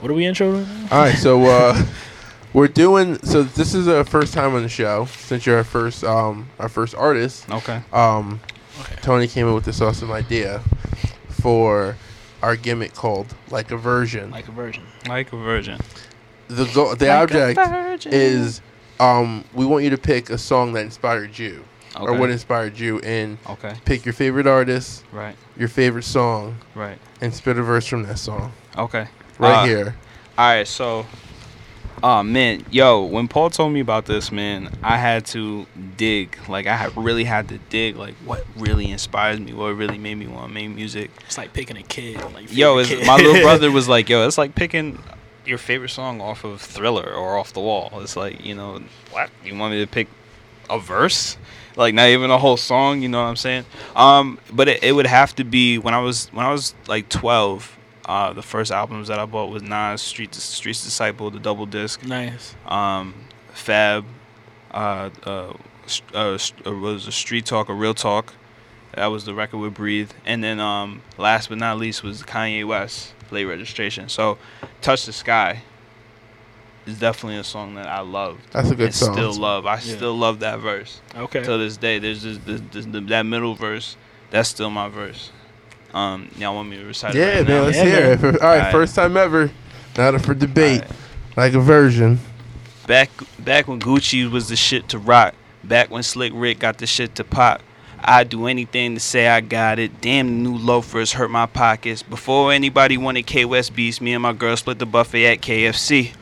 [0.00, 0.52] What are we intro?
[0.58, 0.88] right now?
[0.96, 1.14] All right.
[1.16, 1.84] So uh,
[2.52, 3.18] we're doing.
[3.24, 6.68] So this is a first time on the show since you're our first um our
[6.68, 7.48] first artist.
[7.50, 7.82] Okay.
[7.92, 8.40] Um,
[8.80, 8.96] Okay.
[9.02, 10.60] Tony came up with this awesome idea
[11.28, 11.94] for
[12.42, 14.30] our gimmick called like a version.
[14.30, 14.82] Like a version.
[15.06, 15.78] Like a virgin.
[16.48, 18.62] the go- the object is
[18.98, 21.64] um we want you to pick a song that inspired you
[22.00, 23.74] or what inspired you and Okay.
[23.84, 25.36] pick your favorite artist, Right.
[25.56, 26.98] your favorite song, Right.
[27.20, 29.06] and spit a verse from that song Okay.
[29.38, 29.96] right Uh, here.
[30.38, 31.04] All right, so,
[32.02, 35.66] oh man, yo, when Paul told me about this, man, I had to
[35.96, 36.36] dig.
[36.48, 37.96] Like, I had really had to dig.
[37.96, 39.52] Like, what really inspires me?
[39.52, 41.10] What really made me want to make music?
[41.26, 42.20] It's like picking a kid.
[42.32, 43.06] Like Yo, kid.
[43.06, 44.98] my little brother was like, yo, it's like picking
[45.44, 47.90] your favorite song off of Thriller or off the wall.
[48.00, 48.80] It's like, you know,
[49.10, 49.28] what?
[49.44, 50.08] You want me to pick
[50.70, 51.36] a verse?
[51.76, 53.64] Like not even a whole song, you know what I'm saying?
[53.96, 57.08] Um, but it, it would have to be when I was when I was like
[57.08, 57.78] 12.
[58.04, 62.04] Uh, the first albums that I bought was Nas, Street Streets Disciple, the double disc
[62.04, 62.56] nice.
[62.66, 63.14] um,
[63.52, 64.04] Fab,
[64.72, 65.52] uh, uh,
[66.12, 68.34] uh, uh, was a Street Talk, a Real Talk.
[68.96, 72.66] That was the record with Breathe, and then um, last but not least was Kanye
[72.66, 74.08] West, Late Registration.
[74.08, 74.36] So,
[74.80, 75.62] Touch the Sky
[76.86, 78.38] is definitely a song that I love.
[78.50, 79.14] That's a good and song.
[79.14, 79.66] Still love.
[79.66, 79.96] I Yeah.
[79.96, 81.42] still love that verse Okay.
[81.42, 81.98] To this day.
[81.98, 83.96] There's just this, this, the, that middle verse.
[84.30, 85.30] That's still my verse.
[85.94, 87.62] Um, y'all want me to recite it Yeah, right man, now?
[87.66, 88.24] let's Yeah, hear it.
[88.24, 88.72] All right, Alright.
[88.72, 89.50] first time ever.
[89.96, 90.82] Not up for debate.
[90.82, 90.96] Alright.
[91.36, 92.18] Like a version.
[92.86, 95.34] Back back when Gucci was the shit to rock.
[95.62, 97.62] Back when Slick Rick got the shit to pop.
[98.04, 100.00] I'd do anything to say I got it.
[100.00, 102.02] Damn, the new loafers hurt my pockets.
[102.02, 106.12] Before anybody wanted K West beats, me and my girl split the buffet at KFC.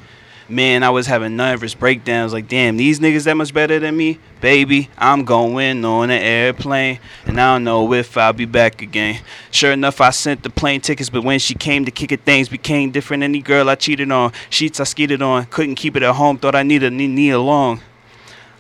[0.51, 4.19] Man, I was having nervous breakdowns like, damn, these niggas that much better than me?
[4.41, 9.21] Baby, I'm going on an airplane, and I don't know if I'll be back again.
[9.53, 12.49] Sure enough, I sent the plane tickets, but when she came to kick it, things
[12.49, 13.23] became different.
[13.23, 16.57] Any girl I cheated on, sheets I skeeted on, couldn't keep it at home, thought
[16.57, 17.81] I needed knee, Nia Long.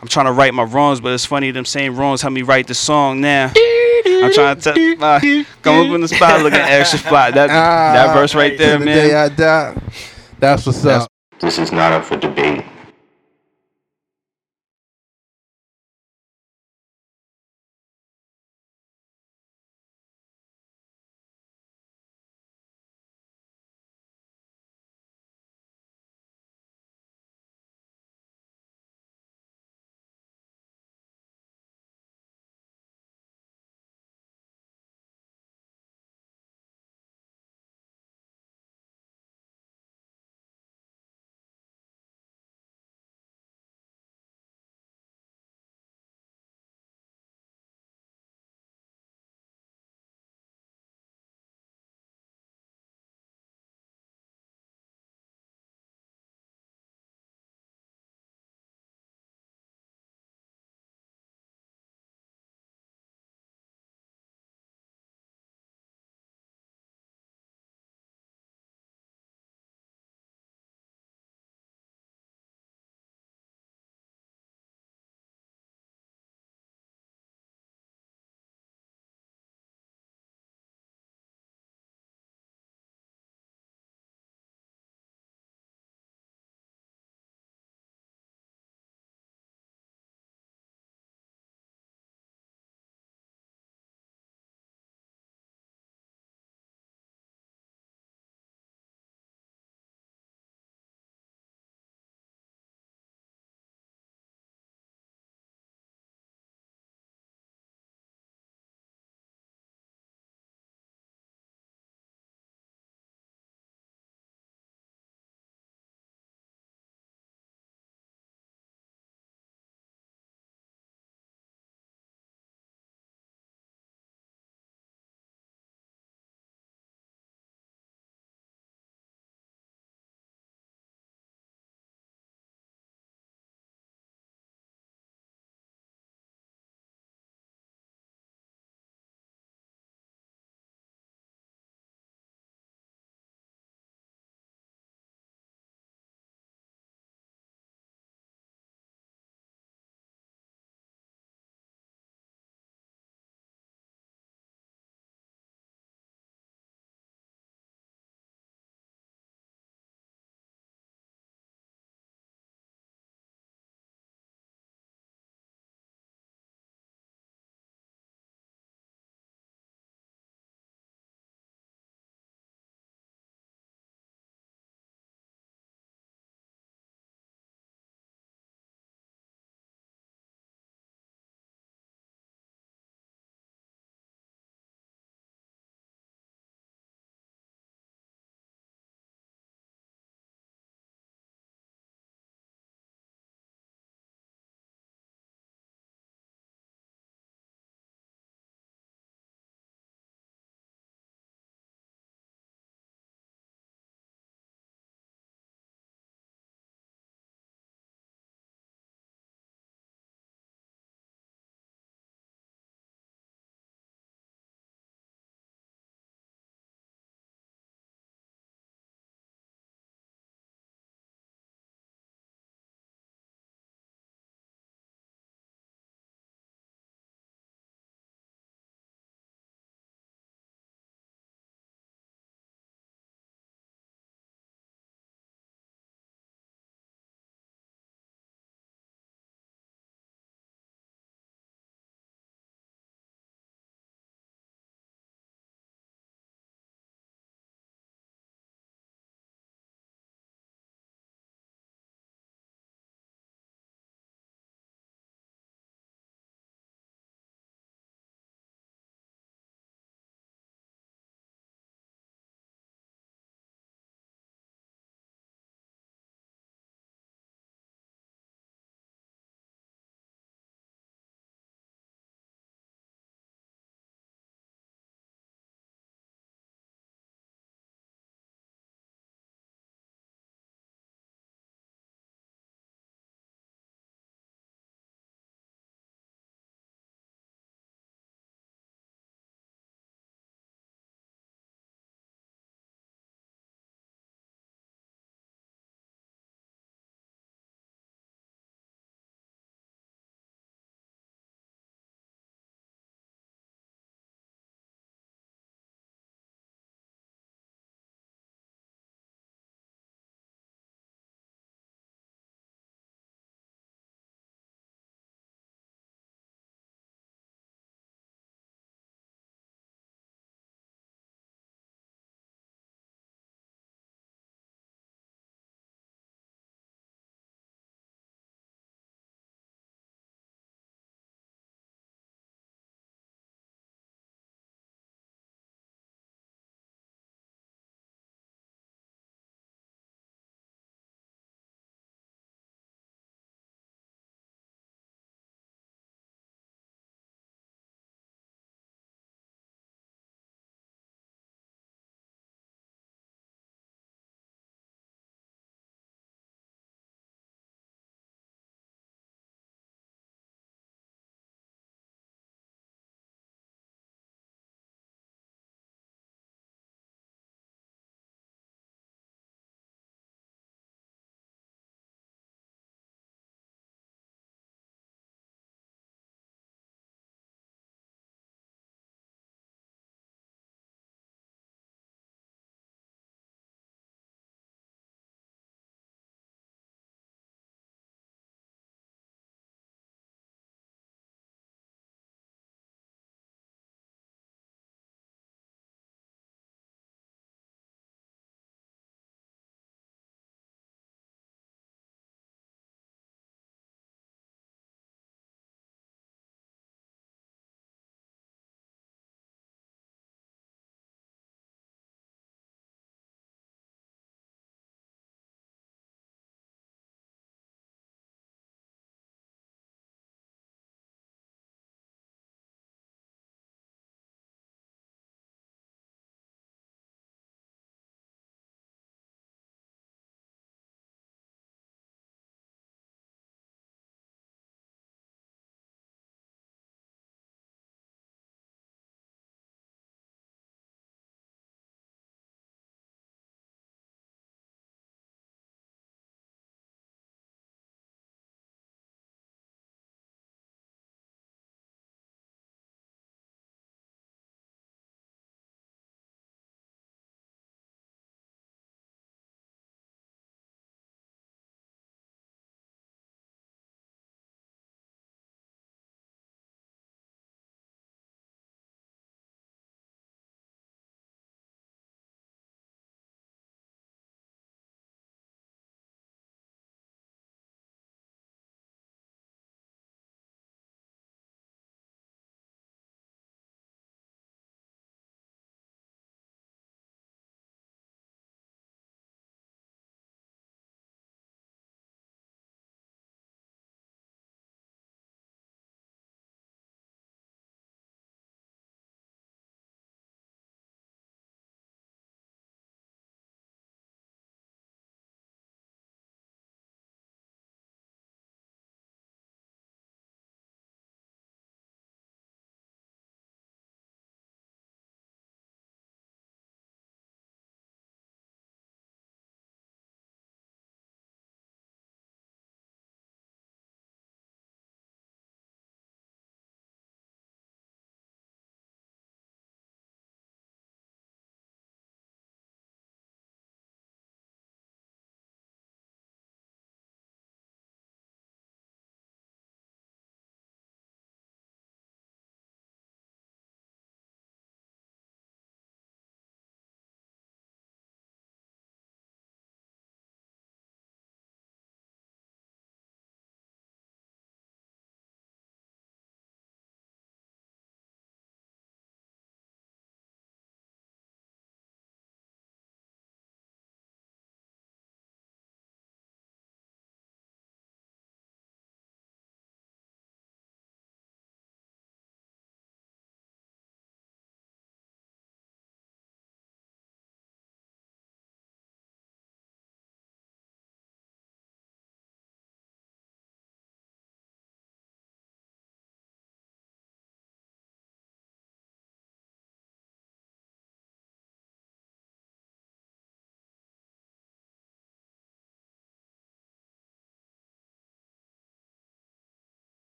[0.00, 2.68] I'm trying to right my wrongs, but it's funny them same wrongs help me write
[2.68, 3.52] the song now.
[3.56, 7.32] I'm trying to tell my come up in the spot looking extra fly.
[7.32, 9.16] That Ah, that verse right there, To the day man.
[9.16, 9.82] I die.
[10.38, 11.10] That's what's That's- up.
[11.40, 12.66] This is not up for debate.